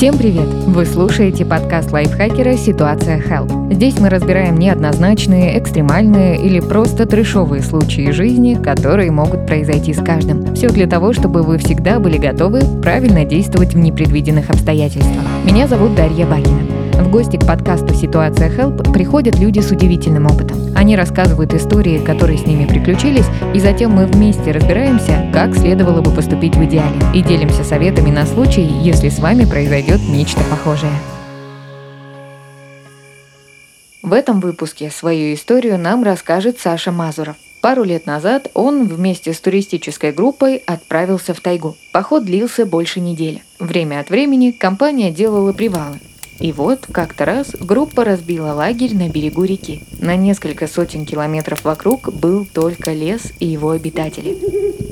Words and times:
Всем 0.00 0.16
привет! 0.16 0.46
Вы 0.66 0.86
слушаете 0.86 1.44
подкаст 1.44 1.92
лайфхакера 1.92 2.56
«Ситуация 2.56 3.18
Help». 3.18 3.74
Здесь 3.74 3.98
мы 3.98 4.08
разбираем 4.08 4.56
неоднозначные, 4.56 5.58
экстремальные 5.58 6.40
или 6.40 6.58
просто 6.58 7.04
трешовые 7.04 7.60
случаи 7.60 8.10
жизни, 8.10 8.54
которые 8.54 9.10
могут 9.10 9.46
произойти 9.46 9.92
с 9.92 10.02
каждым. 10.02 10.54
Все 10.54 10.70
для 10.70 10.86
того, 10.86 11.12
чтобы 11.12 11.42
вы 11.42 11.58
всегда 11.58 12.00
были 12.00 12.16
готовы 12.16 12.62
правильно 12.80 13.26
действовать 13.26 13.74
в 13.74 13.78
непредвиденных 13.78 14.48
обстоятельствах. 14.48 15.22
Меня 15.44 15.68
зовут 15.68 15.94
Дарья 15.94 16.24
Бакина. 16.24 16.79
В 16.94 17.10
гости 17.10 17.36
к 17.36 17.46
подкасту 17.46 17.94
«Ситуация 17.94 18.48
Help» 18.48 18.92
приходят 18.92 19.38
люди 19.38 19.60
с 19.60 19.70
удивительным 19.70 20.26
опытом. 20.26 20.58
Они 20.76 20.96
рассказывают 20.96 21.54
истории, 21.54 21.98
которые 21.98 22.38
с 22.38 22.46
ними 22.46 22.66
приключились, 22.66 23.26
и 23.54 23.60
затем 23.60 23.92
мы 23.92 24.06
вместе 24.06 24.52
разбираемся, 24.52 25.30
как 25.32 25.56
следовало 25.56 26.00
бы 26.00 26.10
поступить 26.10 26.56
в 26.56 26.64
идеале, 26.64 26.96
и 27.14 27.22
делимся 27.22 27.64
советами 27.64 28.10
на 28.10 28.26
случай, 28.26 28.62
если 28.62 29.08
с 29.08 29.18
вами 29.18 29.44
произойдет 29.44 30.00
нечто 30.08 30.40
похожее. 30.50 30.92
В 34.02 34.12
этом 34.12 34.40
выпуске 34.40 34.90
свою 34.90 35.34
историю 35.34 35.78
нам 35.78 36.02
расскажет 36.02 36.58
Саша 36.58 36.90
Мазуров. 36.90 37.36
Пару 37.60 37.84
лет 37.84 38.06
назад 38.06 38.50
он 38.54 38.88
вместе 38.88 39.34
с 39.34 39.40
туристической 39.40 40.12
группой 40.12 40.56
отправился 40.56 41.34
в 41.34 41.40
тайгу. 41.40 41.76
Поход 41.92 42.24
длился 42.24 42.64
больше 42.64 43.00
недели. 43.00 43.42
Время 43.58 44.00
от 44.00 44.08
времени 44.08 44.50
компания 44.50 45.10
делала 45.10 45.52
привалы. 45.52 46.00
И 46.40 46.52
вот, 46.52 46.86
как-то 46.90 47.26
раз 47.26 47.54
группа 47.60 48.04
разбила 48.04 48.52
лагерь 48.52 48.96
на 48.96 49.08
берегу 49.08 49.44
реки. 49.44 49.82
На 50.00 50.16
несколько 50.16 50.66
сотен 50.66 51.04
километров 51.04 51.64
вокруг 51.64 52.12
был 52.12 52.46
только 52.46 52.92
лес 52.92 53.32
и 53.38 53.46
его 53.46 53.70
обитатели. 53.70 54.38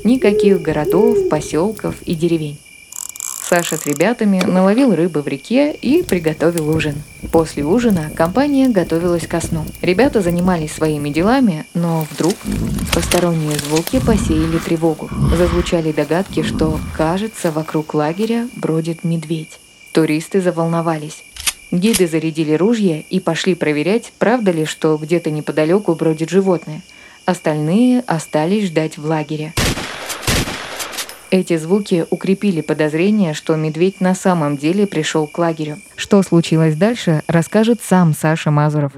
Никаких 0.05 0.61
городов, 0.61 1.29
поселков 1.29 1.97
и 2.03 2.15
деревень. 2.15 2.59
Саша 3.49 3.79
с 3.79 3.87
ребятами 3.87 4.43
наловил 4.45 4.95
рыбы 4.95 5.23
в 5.23 5.27
реке 5.27 5.73
и 5.73 6.03
приготовил 6.03 6.69
ужин. 6.69 6.97
После 7.33 7.65
ужина 7.65 8.11
компания 8.15 8.69
готовилась 8.69 9.27
ко 9.27 9.41
сну. 9.41 9.65
Ребята 9.81 10.21
занимались 10.21 10.73
своими 10.73 11.09
делами, 11.09 11.65
но 11.73 12.07
вдруг 12.11 12.35
посторонние 12.93 13.57
звуки 13.57 14.01
посеяли 14.05 14.59
тревогу. 14.59 15.09
Зазвучали 15.35 15.93
догадки, 15.93 16.43
что, 16.43 16.79
кажется, 16.95 17.51
вокруг 17.51 17.95
лагеря 17.95 18.49
бродит 18.55 19.03
медведь. 19.03 19.59
Туристы 19.93 20.43
заволновались. 20.43 21.25
Гиды 21.71 22.07
зарядили 22.07 22.55
ружья 22.55 23.03
и 23.11 23.21
пошли 23.21 23.55
проверять, 23.55 24.13
правда 24.19 24.51
ли, 24.51 24.65
что 24.65 24.97
где-то 24.97 25.31
неподалеку 25.31 25.95
бродит 25.95 26.31
животное. 26.31 26.81
Остальные 27.27 28.03
остались 28.07 28.69
ждать 28.69 28.97
в 28.97 29.05
лагере. 29.05 29.53
Эти 31.31 31.59
звуки 31.59 32.07
укрепили 32.09 32.63
подозрение, 32.63 33.35
что 33.35 33.55
медведь 33.55 34.01
на 34.01 34.15
самом 34.15 34.57
деле 34.57 34.87
пришел 34.87 35.27
к 35.27 35.37
лагерю. 35.37 35.79
Что 35.95 36.23
случилось 36.23 36.75
дальше, 36.75 37.23
расскажет 37.27 37.81
сам 37.83 38.15
Саша 38.15 38.51
Мазуров. 38.51 38.93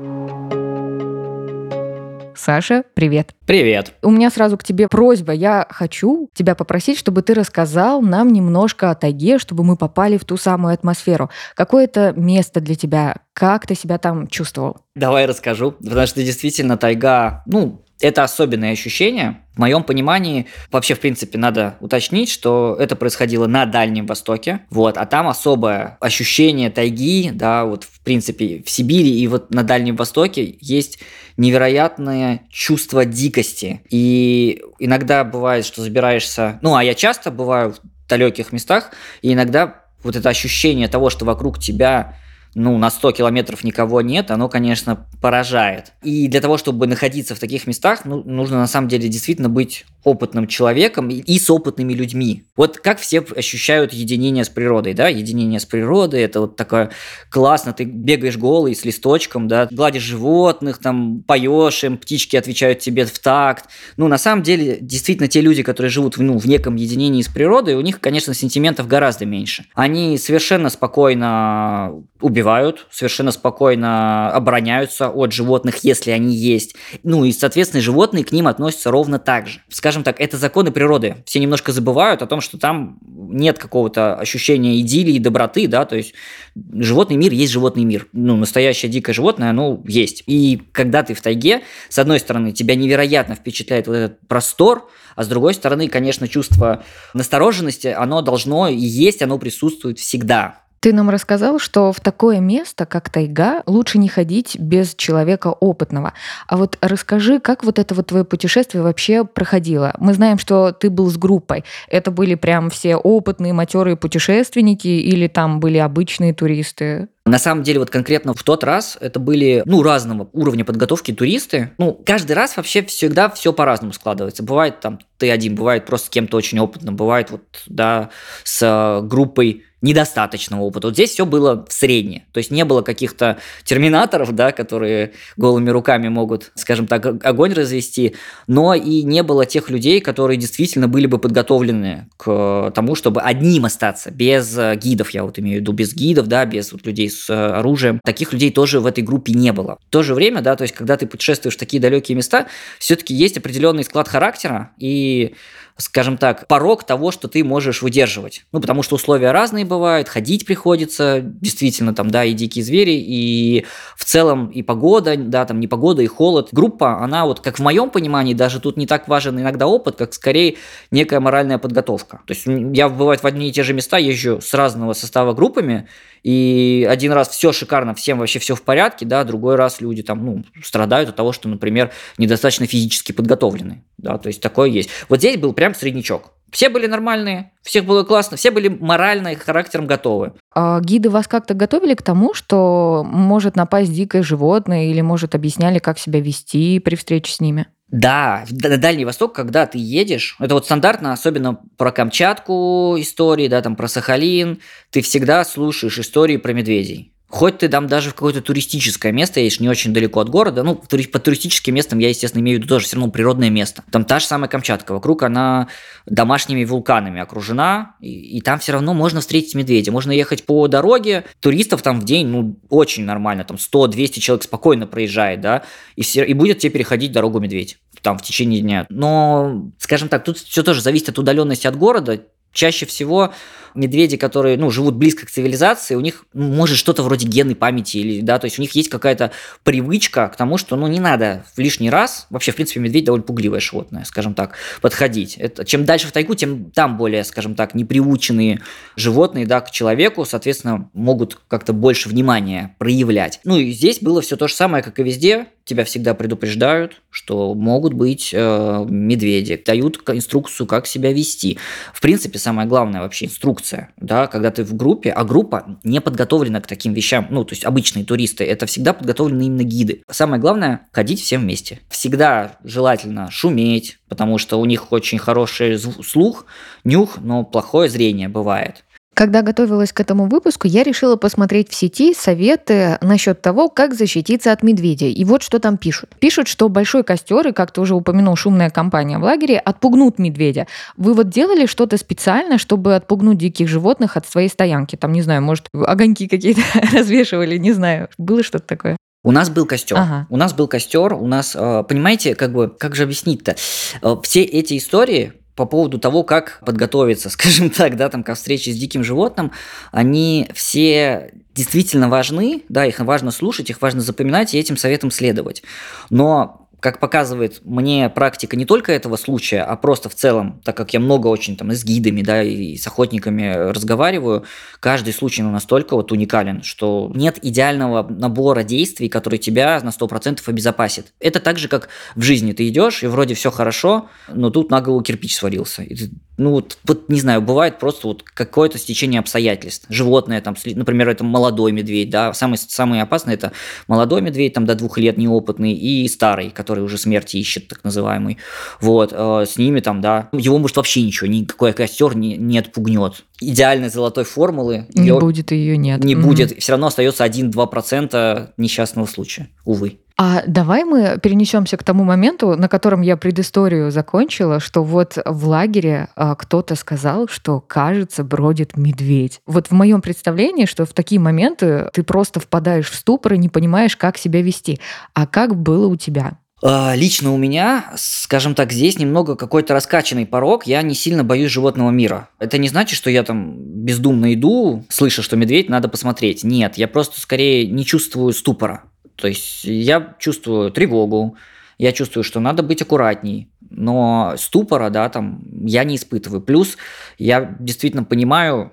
Саша, 2.40 2.84
привет. 2.94 3.34
Привет. 3.44 3.92
У 4.00 4.10
меня 4.10 4.30
сразу 4.30 4.56
к 4.56 4.64
тебе 4.64 4.88
просьба. 4.88 5.32
Я 5.32 5.66
хочу 5.68 6.30
тебя 6.32 6.54
попросить, 6.54 6.96
чтобы 6.96 7.20
ты 7.20 7.34
рассказал 7.34 8.00
нам 8.00 8.32
немножко 8.32 8.90
о 8.90 8.94
тайге, 8.94 9.38
чтобы 9.38 9.62
мы 9.62 9.76
попали 9.76 10.16
в 10.16 10.24
ту 10.24 10.38
самую 10.38 10.72
атмосферу. 10.72 11.28
Какое 11.54 11.84
это 11.84 12.14
место 12.16 12.62
для 12.62 12.76
тебя? 12.76 13.16
Как 13.34 13.66
ты 13.66 13.74
себя 13.74 13.98
там 13.98 14.26
чувствовал? 14.26 14.78
Давай 14.94 15.26
расскажу. 15.26 15.72
Потому 15.72 16.06
что 16.06 16.22
действительно 16.22 16.78
тайга, 16.78 17.42
ну, 17.44 17.84
это 18.00 18.24
особенное 18.24 18.72
ощущение. 18.72 19.42
В 19.54 19.58
моем 19.58 19.82
понимании, 19.82 20.46
вообще, 20.70 20.94
в 20.94 21.00
принципе, 21.00 21.38
надо 21.38 21.76
уточнить, 21.80 22.30
что 22.30 22.76
это 22.78 22.96
происходило 22.96 23.46
на 23.46 23.66
Дальнем 23.66 24.06
Востоке, 24.06 24.60
вот, 24.70 24.96
а 24.96 25.06
там 25.06 25.28
особое 25.28 25.98
ощущение 26.00 26.70
тайги, 26.70 27.30
да, 27.32 27.64
вот, 27.64 27.84
в 27.84 28.00
принципе, 28.00 28.62
в 28.64 28.70
Сибири 28.70 29.20
и 29.20 29.26
вот 29.28 29.52
на 29.52 29.62
Дальнем 29.62 29.96
Востоке 29.96 30.56
есть 30.60 30.98
невероятное 31.36 32.42
чувство 32.50 33.04
дикости. 33.04 33.82
И 33.90 34.62
иногда 34.78 35.24
бывает, 35.24 35.64
что 35.64 35.82
забираешься, 35.82 36.58
ну, 36.62 36.74
а 36.74 36.82
я 36.82 36.94
часто 36.94 37.30
бываю 37.30 37.72
в 37.72 38.08
далеких 38.08 38.52
местах, 38.52 38.90
и 39.22 39.32
иногда 39.32 39.84
вот 40.02 40.16
это 40.16 40.28
ощущение 40.30 40.88
того, 40.88 41.10
что 41.10 41.24
вокруг 41.24 41.58
тебя 41.58 42.16
ну, 42.54 42.76
на 42.78 42.90
100 42.90 43.12
километров 43.12 43.64
никого 43.64 44.00
нет, 44.00 44.30
оно, 44.30 44.48
конечно, 44.48 45.06
поражает. 45.20 45.92
И 46.02 46.28
для 46.28 46.40
того, 46.40 46.56
чтобы 46.56 46.86
находиться 46.86 47.34
в 47.34 47.38
таких 47.38 47.66
местах, 47.66 48.04
ну, 48.04 48.22
нужно 48.24 48.58
на 48.58 48.66
самом 48.66 48.88
деле 48.88 49.08
действительно 49.08 49.48
быть 49.48 49.84
опытным 50.02 50.46
человеком 50.46 51.08
и 51.08 51.38
с 51.38 51.50
опытными 51.50 51.92
людьми. 51.92 52.44
Вот 52.56 52.78
как 52.78 52.98
все 52.98 53.20
ощущают 53.20 53.92
единение 53.92 54.44
с 54.44 54.48
природой, 54.48 54.94
да, 54.94 55.08
единение 55.08 55.60
с 55.60 55.66
природой, 55.66 56.22
это 56.22 56.40
вот 56.40 56.56
такое 56.56 56.90
классно, 57.28 57.72
ты 57.72 57.84
бегаешь 57.84 58.36
голый 58.36 58.74
с 58.74 58.84
листочком, 58.84 59.46
да, 59.46 59.68
гладишь 59.70 60.02
животных, 60.02 60.78
там, 60.78 61.22
поешь 61.26 61.84
им, 61.84 61.98
птички 61.98 62.36
отвечают 62.36 62.78
тебе 62.78 63.04
в 63.04 63.18
такт. 63.18 63.66
Ну, 63.96 64.08
на 64.08 64.18
самом 64.18 64.42
деле, 64.42 64.78
действительно, 64.80 65.28
те 65.28 65.40
люди, 65.40 65.62
которые 65.62 65.90
живут 65.90 66.16
ну, 66.16 66.38
в 66.38 66.46
неком 66.46 66.76
единении 66.76 67.22
с 67.22 67.28
природой, 67.28 67.74
у 67.74 67.80
них, 67.80 68.00
конечно, 68.00 68.34
сентиментов 68.34 68.88
гораздо 68.88 69.26
меньше. 69.26 69.66
Они 69.74 70.16
совершенно 70.18 70.70
спокойно 70.70 72.02
убивают, 72.40 72.86
совершенно 72.90 73.32
спокойно 73.32 74.30
обороняются 74.32 75.10
от 75.10 75.32
животных, 75.32 75.84
если 75.84 76.10
они 76.10 76.34
есть. 76.34 76.74
Ну, 77.02 77.24
и, 77.24 77.32
соответственно, 77.32 77.82
животные 77.82 78.24
к 78.24 78.32
ним 78.32 78.46
относятся 78.46 78.90
ровно 78.90 79.18
так 79.18 79.46
же. 79.46 79.60
Скажем, 79.68 80.02
так, 80.02 80.20
это 80.20 80.38
законы 80.38 80.70
природы. 80.70 81.16
Все 81.26 81.38
немножко 81.38 81.72
забывают 81.72 82.22
о 82.22 82.26
том, 82.26 82.40
что 82.40 82.58
там 82.58 82.98
нет 83.02 83.58
какого-то 83.58 84.14
ощущения 84.14 84.80
идиллии, 84.80 85.18
доброты, 85.18 85.68
да, 85.68 85.84
то 85.84 85.96
есть 85.96 86.14
животный 86.56 87.16
мир 87.16 87.32
есть 87.32 87.52
животный 87.52 87.84
мир. 87.84 88.08
Ну, 88.12 88.36
настоящее 88.36 88.90
дикое 88.90 89.12
животное, 89.12 89.50
оно 89.50 89.82
есть. 89.86 90.22
И 90.26 90.60
когда 90.72 91.02
ты 91.02 91.14
в 91.14 91.20
тайге, 91.20 91.60
с 91.88 91.98
одной 91.98 92.20
стороны, 92.20 92.52
тебя 92.52 92.74
невероятно 92.74 93.34
впечатляет 93.34 93.86
вот 93.86 93.94
этот 93.94 94.26
простор, 94.26 94.88
а 95.14 95.24
с 95.24 95.28
другой 95.28 95.52
стороны, 95.52 95.88
конечно, 95.88 96.26
чувство 96.26 96.84
настороженности, 97.12 97.88
оно 97.88 98.22
должно 98.22 98.68
и 98.68 98.76
есть, 98.76 99.20
оно 99.22 99.38
присутствует 99.38 99.98
всегда. 99.98 100.59
Ты 100.80 100.94
нам 100.94 101.10
рассказал, 101.10 101.58
что 101.58 101.92
в 101.92 102.00
такое 102.00 102.40
место, 102.40 102.86
как 102.86 103.10
тайга, 103.10 103.62
лучше 103.66 103.98
не 103.98 104.08
ходить 104.08 104.58
без 104.58 104.94
человека 104.94 105.48
опытного. 105.48 106.14
А 106.48 106.56
вот 106.56 106.78
расскажи, 106.80 107.38
как 107.38 107.64
вот 107.64 107.78
это 107.78 107.94
вот 107.94 108.06
твое 108.06 108.24
путешествие 108.24 108.82
вообще 108.82 109.26
проходило? 109.26 109.94
Мы 109.98 110.14
знаем, 110.14 110.38
что 110.38 110.72
ты 110.72 110.88
был 110.88 111.10
с 111.10 111.18
группой. 111.18 111.64
Это 111.88 112.10
были 112.10 112.34
прям 112.34 112.70
все 112.70 112.96
опытные, 112.96 113.52
матерые 113.52 113.96
путешественники 113.96 114.88
или 114.88 115.28
там 115.28 115.60
были 115.60 115.76
обычные 115.76 116.32
туристы? 116.32 117.08
На 117.26 117.38
самом 117.38 117.62
деле, 117.62 117.80
вот 117.80 117.90
конкретно 117.90 118.32
в 118.32 118.42
тот 118.42 118.64
раз 118.64 118.96
это 118.98 119.20
были, 119.20 119.62
ну, 119.66 119.82
разного 119.82 120.30
уровня 120.32 120.64
подготовки 120.64 121.12
туристы. 121.12 121.72
Ну, 121.76 121.92
каждый 122.06 122.32
раз 122.32 122.56
вообще 122.56 122.82
всегда 122.82 123.28
все 123.28 123.52
по-разному 123.52 123.92
складывается. 123.92 124.42
Бывает 124.42 124.80
там 124.80 124.98
ты 125.18 125.30
один, 125.30 125.54
бывает 125.54 125.84
просто 125.84 126.06
с 126.06 126.10
кем-то 126.10 126.38
очень 126.38 126.58
опытным, 126.58 126.96
бывает 126.96 127.30
вот, 127.30 127.42
да, 127.66 128.08
с 128.42 128.62
э, 128.62 129.06
группой 129.06 129.64
недостаточного 129.82 130.62
опыта. 130.62 130.88
Вот 130.88 130.94
здесь 130.94 131.10
все 131.10 131.26
было 131.26 131.64
в 131.68 131.72
среднее. 131.72 132.26
То 132.32 132.38
есть 132.38 132.50
не 132.50 132.64
было 132.64 132.82
каких-то 132.82 133.38
терминаторов, 133.64 134.34
да, 134.34 134.52
которые 134.52 135.12
голыми 135.36 135.70
руками 135.70 136.08
могут, 136.08 136.52
скажем 136.54 136.86
так, 136.86 137.24
огонь 137.24 137.52
развести, 137.52 138.14
но 138.46 138.74
и 138.74 139.02
не 139.02 139.22
было 139.22 139.46
тех 139.46 139.70
людей, 139.70 140.00
которые 140.00 140.36
действительно 140.36 140.88
были 140.88 141.06
бы 141.06 141.18
подготовлены 141.18 142.08
к 142.16 142.72
тому, 142.74 142.94
чтобы 142.94 143.22
одним 143.22 143.64
остаться, 143.64 144.10
без 144.10 144.56
э, 144.56 144.76
гидов, 144.76 145.10
я 145.10 145.24
вот 145.24 145.38
имею 145.38 145.58
в 145.58 145.60
виду, 145.60 145.72
без 145.72 145.94
гидов, 145.94 146.26
да, 146.26 146.44
без 146.44 146.72
вот 146.72 146.86
людей 146.86 147.10
с 147.10 147.30
э, 147.30 147.34
оружием. 147.34 148.00
Таких 148.04 148.32
людей 148.32 148.50
тоже 148.50 148.80
в 148.80 148.86
этой 148.86 149.02
группе 149.02 149.32
не 149.32 149.52
было. 149.52 149.78
В 149.88 149.90
то 149.90 150.02
же 150.02 150.14
время, 150.14 150.42
да, 150.42 150.56
то 150.56 150.62
есть 150.62 150.74
когда 150.74 150.96
ты 150.96 151.06
путешествуешь 151.06 151.56
в 151.56 151.58
такие 151.58 151.80
далекие 151.80 152.16
места, 152.16 152.46
все-таки 152.78 153.14
есть 153.14 153.38
определенный 153.38 153.84
склад 153.84 154.08
характера 154.08 154.70
и 154.78 155.34
скажем 155.80 156.16
так, 156.16 156.46
порог 156.46 156.84
того, 156.84 157.10
что 157.10 157.28
ты 157.28 157.42
можешь 157.42 157.82
выдерживать. 157.82 158.44
Ну, 158.52 158.60
потому 158.60 158.82
что 158.82 158.96
условия 158.96 159.32
разные 159.32 159.64
бывают, 159.70 160.08
ходить 160.08 160.44
приходится, 160.44 161.20
действительно, 161.22 161.94
там, 161.94 162.10
да, 162.10 162.24
и 162.24 162.34
дикие 162.34 162.62
звери, 162.62 162.92
и 162.92 163.64
в 163.96 164.04
целом 164.04 164.48
и 164.48 164.62
погода, 164.62 165.16
да, 165.16 165.46
там, 165.46 165.60
не 165.60 165.68
погода, 165.68 166.02
и 166.02 166.06
холод. 166.06 166.48
Группа, 166.52 167.02
она 167.02 167.24
вот, 167.24 167.40
как 167.40 167.58
в 167.58 167.62
моем 167.62 167.88
понимании, 167.88 168.34
даже 168.34 168.60
тут 168.60 168.76
не 168.76 168.86
так 168.86 169.08
важен 169.08 169.40
иногда 169.40 169.66
опыт, 169.66 169.96
как 169.96 170.12
скорее 170.12 170.56
некая 170.90 171.20
моральная 171.20 171.58
подготовка. 171.58 172.20
То 172.26 172.34
есть 172.34 172.46
я, 172.76 172.88
бывает, 172.88 173.22
в 173.22 173.26
одни 173.26 173.48
и 173.48 173.52
те 173.52 173.62
же 173.62 173.72
места 173.72 173.96
езжу 173.96 174.40
с 174.42 174.52
разного 174.52 174.92
состава 174.92 175.32
группами, 175.32 175.88
и 176.22 176.86
один 176.90 177.12
раз 177.12 177.28
все 177.28 177.52
шикарно, 177.52 177.94
всем 177.94 178.18
вообще 178.18 178.38
все 178.40 178.54
в 178.54 178.62
порядке, 178.62 179.06
да, 179.06 179.24
другой 179.24 179.54
раз 179.54 179.80
люди 179.80 180.02
там, 180.02 180.24
ну, 180.24 180.44
страдают 180.62 181.08
от 181.08 181.16
того, 181.16 181.32
что, 181.32 181.48
например, 181.48 181.92
недостаточно 182.18 182.66
физически 182.66 183.12
подготовлены, 183.12 183.84
да, 183.96 184.18
то 184.18 184.26
есть 184.26 184.42
такое 184.42 184.68
есть. 184.68 184.90
Вот 185.08 185.20
здесь 185.20 185.38
был 185.38 185.54
прям 185.54 185.74
среднячок. 185.74 186.32
Все 186.52 186.68
были 186.68 186.86
нормальные, 186.86 187.52
всех 187.62 187.84
было 187.84 188.02
классно, 188.02 188.36
все 188.36 188.50
были 188.50 188.68
морально 188.68 189.28
и 189.28 189.36
характером 189.36 189.86
готовы. 189.86 190.32
А 190.54 190.80
гиды 190.80 191.10
вас 191.10 191.28
как-то 191.28 191.54
готовили 191.54 191.94
к 191.94 192.02
тому, 192.02 192.34
что 192.34 193.06
может 193.08 193.56
напасть 193.56 193.92
дикое 193.92 194.22
животное 194.22 194.90
или, 194.90 195.00
может, 195.00 195.34
объясняли, 195.34 195.78
как 195.78 195.98
себя 195.98 196.20
вести 196.20 196.78
при 196.80 196.96
встрече 196.96 197.32
с 197.32 197.40
ними? 197.40 197.66
Да, 197.88 198.44
на 198.50 198.76
Дальний 198.76 199.04
Восток, 199.04 199.34
когда 199.34 199.66
ты 199.66 199.78
едешь, 199.78 200.36
это 200.38 200.54
вот 200.54 200.64
стандартно, 200.64 201.12
особенно 201.12 201.60
про 201.76 201.90
Камчатку 201.90 202.94
истории, 202.98 203.48
да, 203.48 203.62
там 203.62 203.74
про 203.74 203.88
Сахалин, 203.88 204.60
ты 204.90 205.02
всегда 205.02 205.44
слушаешь 205.44 205.98
истории 205.98 206.36
про 206.36 206.52
медведей. 206.52 207.12
Хоть 207.30 207.58
ты 207.58 207.68
там 207.68 207.86
даже 207.86 208.10
в 208.10 208.14
какое-то 208.14 208.42
туристическое 208.42 209.12
место 209.12 209.38
едешь, 209.38 209.60
не 209.60 209.68
очень 209.68 209.92
далеко 209.92 210.18
от 210.20 210.28
города, 210.28 210.64
ну, 210.64 210.74
по 210.74 211.18
туристическим 211.18 211.76
местам 211.76 212.00
я, 212.00 212.08
естественно, 212.08 212.42
имею 212.42 212.58
в 212.58 212.62
виду 212.62 212.68
тоже 212.68 212.86
все 212.86 212.96
равно 212.96 213.12
природное 213.12 213.50
место. 213.50 213.84
Там 213.92 214.04
та 214.04 214.18
же 214.18 214.26
самая 214.26 214.48
Камчатка, 214.48 214.92
вокруг 214.92 215.22
она 215.22 215.68
домашними 216.06 216.64
вулканами 216.64 217.20
окружена, 217.20 217.94
и, 218.00 218.38
и 218.38 218.40
там 218.40 218.58
все 218.58 218.72
равно 218.72 218.94
можно 218.94 219.20
встретить 219.20 219.54
медведя. 219.54 219.92
Можно 219.92 220.10
ехать 220.10 220.44
по 220.44 220.66
дороге, 220.66 221.24
туристов 221.38 221.82
там 221.82 222.00
в 222.00 222.04
день, 222.04 222.26
ну, 222.26 222.58
очень 222.68 223.04
нормально, 223.04 223.44
там 223.44 223.58
100-200 223.58 224.18
человек 224.18 224.42
спокойно 224.42 224.88
проезжает, 224.88 225.40
да, 225.40 225.62
и, 225.94 226.02
все, 226.02 226.24
и 226.24 226.34
будет 226.34 226.58
тебе 226.58 226.72
переходить 226.72 227.12
дорогу 227.12 227.38
медведь 227.38 227.78
там 228.02 228.18
в 228.18 228.22
течение 228.22 228.60
дня. 228.60 228.86
Но, 228.88 229.70
скажем 229.78 230.08
так, 230.08 230.24
тут 230.24 230.38
все 230.38 230.62
тоже 230.62 230.80
зависит 230.80 231.10
от 231.10 231.18
удаленности 231.18 231.66
от 231.66 231.76
города. 231.76 232.22
Чаще 232.52 232.86
всего 232.86 233.32
медведи, 233.74 234.16
которые 234.16 234.56
ну, 234.56 234.70
живут 234.70 234.96
близко 234.96 235.26
к 235.26 235.30
цивилизации, 235.30 235.94
у 235.94 236.00
них 236.00 236.24
ну, 236.32 236.52
может 236.52 236.76
что-то 236.76 237.02
вроде 237.02 237.26
генной 237.26 237.54
памяти, 237.54 237.98
или, 237.98 238.20
да, 238.20 238.38
то 238.38 238.46
есть 238.46 238.58
у 238.58 238.62
них 238.62 238.72
есть 238.72 238.88
какая-то 238.88 239.32
привычка 239.62 240.28
к 240.28 240.36
тому, 240.36 240.58
что 240.58 240.76
ну, 240.76 240.86
не 240.86 241.00
надо 241.00 241.44
в 241.54 241.58
лишний 241.58 241.90
раз, 241.90 242.26
вообще, 242.30 242.52
в 242.52 242.56
принципе, 242.56 242.80
медведь 242.80 243.04
довольно 243.04 243.24
пугливое 243.24 243.60
животное, 243.60 244.04
скажем 244.04 244.34
так, 244.34 244.56
подходить. 244.80 245.36
Это, 245.36 245.64
чем 245.64 245.84
дальше 245.84 246.08
в 246.08 246.12
тайгу, 246.12 246.34
тем 246.34 246.70
там 246.70 246.96
более, 246.96 247.24
скажем 247.24 247.54
так, 247.54 247.74
неприученные 247.74 248.60
животные 248.96 249.46
да, 249.46 249.60
к 249.60 249.70
человеку, 249.70 250.24
соответственно, 250.24 250.90
могут 250.92 251.40
как-то 251.48 251.72
больше 251.72 252.08
внимания 252.08 252.74
проявлять. 252.78 253.40
Ну 253.44 253.56
и 253.56 253.70
здесь 253.70 254.00
было 254.00 254.20
все 254.20 254.36
то 254.36 254.48
же 254.48 254.54
самое, 254.54 254.82
как 254.82 254.98
и 254.98 255.02
везде, 255.02 255.46
тебя 255.70 255.84
всегда 255.84 256.14
предупреждают, 256.14 257.00
что 257.10 257.54
могут 257.54 257.94
быть 257.94 258.30
э, 258.32 258.84
медведи, 258.88 259.62
дают 259.64 260.00
инструкцию, 260.08 260.66
как 260.66 260.86
себя 260.86 261.12
вести. 261.12 261.58
В 261.94 262.00
принципе, 262.00 262.40
самое 262.40 262.68
главное 262.68 263.00
вообще 263.00 263.26
инструкция, 263.26 263.90
да, 263.96 264.26
когда 264.26 264.50
ты 264.50 264.64
в 264.64 264.74
группе, 264.74 265.10
а 265.10 265.24
группа 265.24 265.78
не 265.84 266.00
подготовлена 266.00 266.60
к 266.60 266.66
таким 266.66 266.92
вещам, 266.92 267.28
ну, 267.30 267.44
то 267.44 267.52
есть 267.52 267.64
обычные 267.64 268.04
туристы, 268.04 268.42
это 268.42 268.66
всегда 268.66 268.92
подготовлены 268.92 269.44
именно 269.44 269.62
гиды. 269.62 270.02
Самое 270.10 270.40
главное– 270.40 270.88
ходить 270.92 271.20
всем 271.20 271.42
вместе. 271.42 271.78
Всегда 271.88 272.56
желательно 272.64 273.30
шуметь, 273.30 273.98
потому 274.08 274.38
что 274.38 274.60
у 274.60 274.64
них 274.64 274.90
очень 274.90 275.18
хороший 275.18 275.78
слух, 275.78 276.46
нюх, 276.82 277.18
но 277.20 277.44
плохое 277.44 277.88
зрение 277.88 278.28
бывает. 278.28 278.84
Когда 279.20 279.42
готовилась 279.42 279.92
к 279.92 280.00
этому 280.00 280.28
выпуску, 280.28 280.66
я 280.66 280.82
решила 280.82 281.16
посмотреть 281.16 281.68
в 281.68 281.74
сети 281.74 282.14
советы 282.14 282.96
насчет 283.02 283.42
того, 283.42 283.68
как 283.68 283.92
защититься 283.92 284.50
от 284.50 284.62
медведя. 284.62 285.08
И 285.08 285.24
вот 285.26 285.42
что 285.42 285.58
там 285.58 285.76
пишут. 285.76 286.08
Пишут, 286.20 286.48
что 286.48 286.70
большой 286.70 287.04
костер, 287.04 287.46
и 287.46 287.52
как 287.52 287.70
ты 287.70 287.82
уже 287.82 287.94
упомянул, 287.94 288.34
шумная 288.34 288.70
компания 288.70 289.18
в 289.18 289.22
лагере, 289.22 289.58
отпугнут 289.58 290.18
медведя. 290.18 290.66
Вы 290.96 291.12
вот 291.12 291.28
делали 291.28 291.66
что-то 291.66 291.98
специально, 291.98 292.56
чтобы 292.56 292.94
отпугнуть 292.94 293.36
диких 293.36 293.68
животных 293.68 294.16
от 294.16 294.26
своей 294.26 294.48
стоянки? 294.48 294.96
Там, 294.96 295.12
не 295.12 295.20
знаю, 295.20 295.42
может, 295.42 295.68
огоньки 295.74 296.26
какие-то 296.26 296.62
развешивали, 296.94 297.58
не 297.58 297.72
знаю. 297.72 298.08
Было 298.16 298.42
что-то 298.42 298.64
такое? 298.64 298.96
У 299.22 299.32
нас 299.32 299.50
был 299.50 299.66
костер. 299.66 299.98
Ага. 299.98 300.26
У 300.30 300.38
нас 300.38 300.54
был 300.54 300.66
костер. 300.66 301.12
У 301.12 301.26
нас, 301.26 301.54
э, 301.54 301.84
понимаете, 301.86 302.34
как 302.34 302.54
бы, 302.54 302.70
как 302.70 302.96
же 302.96 303.02
объяснить-то? 303.02 303.54
Э, 304.00 304.16
все 304.22 304.44
эти 304.44 304.78
истории 304.78 305.34
по 305.54 305.66
поводу 305.66 305.98
того, 305.98 306.22
как 306.22 306.60
подготовиться, 306.64 307.30
скажем 307.30 307.70
так, 307.70 307.96
да, 307.96 308.08
там, 308.08 308.22
ко 308.22 308.34
встрече 308.34 308.72
с 308.72 308.76
диким 308.76 309.04
животным, 309.04 309.52
они 309.92 310.48
все 310.54 311.32
действительно 311.54 312.08
важны, 312.08 312.62
да, 312.68 312.86
их 312.86 313.00
важно 313.00 313.30
слушать, 313.30 313.70
их 313.70 313.82
важно 313.82 314.00
запоминать 314.00 314.54
и 314.54 314.58
этим 314.58 314.76
советам 314.76 315.10
следовать. 315.10 315.62
Но 316.08 316.59
как 316.80 316.98
показывает 316.98 317.60
мне 317.64 318.08
практика 318.08 318.56
не 318.56 318.64
только 318.64 318.92
этого 318.92 319.16
случая, 319.16 319.62
а 319.62 319.76
просто 319.76 320.08
в 320.08 320.14
целом, 320.14 320.60
так 320.64 320.76
как 320.76 320.92
я 320.92 321.00
много 321.00 321.28
очень 321.28 321.56
там 321.56 321.70
и 321.72 321.74
с 321.74 321.84
гидами, 321.84 322.22
да, 322.22 322.42
и 322.42 322.76
с 322.76 322.86
охотниками 322.86 323.70
разговариваю, 323.70 324.44
каждый 324.80 325.12
случай 325.12 325.42
ну, 325.42 325.50
настолько 325.50 325.94
вот 325.94 326.12
уникален, 326.12 326.62
что 326.62 327.10
нет 327.14 327.38
идеального 327.42 328.06
набора 328.08 328.62
действий, 328.62 329.08
который 329.08 329.38
тебя 329.38 329.80
на 329.82 329.90
100% 329.90 330.40
обезопасит. 330.46 331.12
Это 331.20 331.40
так 331.40 331.58
же, 331.58 331.68
как 331.68 331.88
в 332.16 332.22
жизни 332.22 332.52
ты 332.52 332.68
идешь, 332.68 333.02
и 333.02 333.06
вроде 333.06 333.34
все 333.34 333.50
хорошо, 333.50 334.08
но 334.28 334.50
тут 334.50 334.70
на 334.70 334.80
голову 334.80 335.02
кирпич 335.02 335.36
свалился. 335.36 335.82
И 335.82 335.94
ты 335.94 336.10
ну 336.40 336.52
вот, 336.52 336.78
вот 336.84 337.08
не 337.08 337.20
знаю, 337.20 337.42
бывает 337.42 337.78
просто 337.78 338.06
вот 338.08 338.22
какое-то 338.22 338.78
стечение 338.78 339.18
обстоятельств. 339.18 339.84
Животное 339.90 340.40
там, 340.40 340.56
например, 340.74 341.10
это 341.10 341.22
молодой 341.22 341.70
медведь, 341.70 342.08
да, 342.08 342.32
самый, 342.32 342.56
самый 342.56 343.02
опасный 343.02 343.34
это 343.34 343.52
молодой 343.88 344.22
медведь, 344.22 344.54
там 344.54 344.64
до 344.64 344.74
двух 344.74 344.96
лет 344.96 345.18
неопытный, 345.18 345.72
и 345.72 346.08
старый, 346.08 346.50
который 346.50 346.82
уже 346.82 346.96
смерти 346.96 347.36
ищет, 347.36 347.68
так 347.68 347.84
называемый. 347.84 348.38
Вот, 348.80 349.12
э, 349.12 349.44
с 349.46 349.58
ними 349.58 349.80
там, 349.80 350.00
да, 350.00 350.30
его 350.32 350.56
может 350.56 350.78
вообще 350.78 351.02
ничего, 351.02 351.26
никакой 351.28 351.74
костер 351.74 352.16
не, 352.16 352.38
не 352.38 352.58
отпугнет. 352.58 353.22
Идеальной 353.38 353.90
золотой 353.90 354.24
формулы 354.24 354.86
не 354.94 355.08
ее, 355.08 355.18
будет 355.18 355.50
ее 355.50 355.76
нет. 355.76 356.02
Не 356.02 356.14
mm-hmm. 356.14 356.20
будет, 356.20 356.58
все 356.58 356.72
равно 356.72 356.86
остается 356.86 357.24
1-2% 357.24 358.50
несчастного 358.56 359.06
случая, 359.06 359.50
увы. 359.66 359.98
А 360.22 360.42
давай 360.46 360.84
мы 360.84 361.18
перенесемся 361.18 361.78
к 361.78 361.82
тому 361.82 362.04
моменту, 362.04 362.54
на 362.54 362.68
котором 362.68 363.00
я 363.00 363.16
предысторию 363.16 363.90
закончила, 363.90 364.60
что 364.60 364.84
вот 364.84 365.16
в 365.24 365.48
лагере 365.48 366.08
а, 366.14 366.34
кто-то 366.34 366.74
сказал, 366.74 367.26
что, 367.26 367.64
кажется, 367.66 368.22
бродит 368.22 368.76
медведь. 368.76 369.40
Вот 369.46 369.68
в 369.68 369.70
моем 369.70 370.02
представлении, 370.02 370.66
что 370.66 370.84
в 370.84 370.92
такие 370.92 371.18
моменты 371.18 371.88
ты 371.94 372.02
просто 372.02 372.38
впадаешь 372.38 372.90
в 372.90 372.96
ступор 372.96 373.32
и 373.32 373.38
не 373.38 373.48
понимаешь, 373.48 373.96
как 373.96 374.18
себя 374.18 374.42
вести. 374.42 374.78
А 375.14 375.26
как 375.26 375.56
было 375.56 375.86
у 375.86 375.96
тебя? 375.96 376.36
А, 376.62 376.94
лично 376.94 377.32
у 377.32 377.38
меня, 377.38 377.90
скажем 377.96 378.54
так, 378.54 378.72
здесь 378.72 378.98
немного 378.98 379.36
какой-то 379.36 379.72
раскачанный 379.72 380.26
порог. 380.26 380.66
Я 380.66 380.82
не 380.82 380.94
сильно 380.94 381.24
боюсь 381.24 381.50
животного 381.50 381.88
мира. 381.88 382.28
Это 382.38 382.58
не 382.58 382.68
значит, 382.68 382.98
что 382.98 383.08
я 383.08 383.22
там 383.22 383.54
бездумно 383.56 384.34
иду, 384.34 384.84
слыша, 384.90 385.22
что 385.22 385.36
медведь, 385.36 385.70
надо 385.70 385.88
посмотреть. 385.88 386.44
Нет, 386.44 386.76
я 386.76 386.88
просто 386.88 387.18
скорее 387.22 387.66
не 387.66 387.86
чувствую 387.86 388.34
ступора. 388.34 388.84
То 389.20 389.28
есть 389.28 389.64
я 389.64 390.14
чувствую 390.18 390.70
тревогу, 390.70 391.36
я 391.78 391.92
чувствую, 391.92 392.24
что 392.24 392.40
надо 392.40 392.62
быть 392.62 392.82
аккуратней, 392.82 393.48
но 393.70 394.34
ступора, 394.36 394.90
да, 394.90 395.08
там 395.08 395.42
я 395.64 395.84
не 395.84 395.96
испытываю. 395.96 396.40
Плюс 396.40 396.76
я 397.18 397.56
действительно 397.58 398.04
понимаю, 398.04 398.72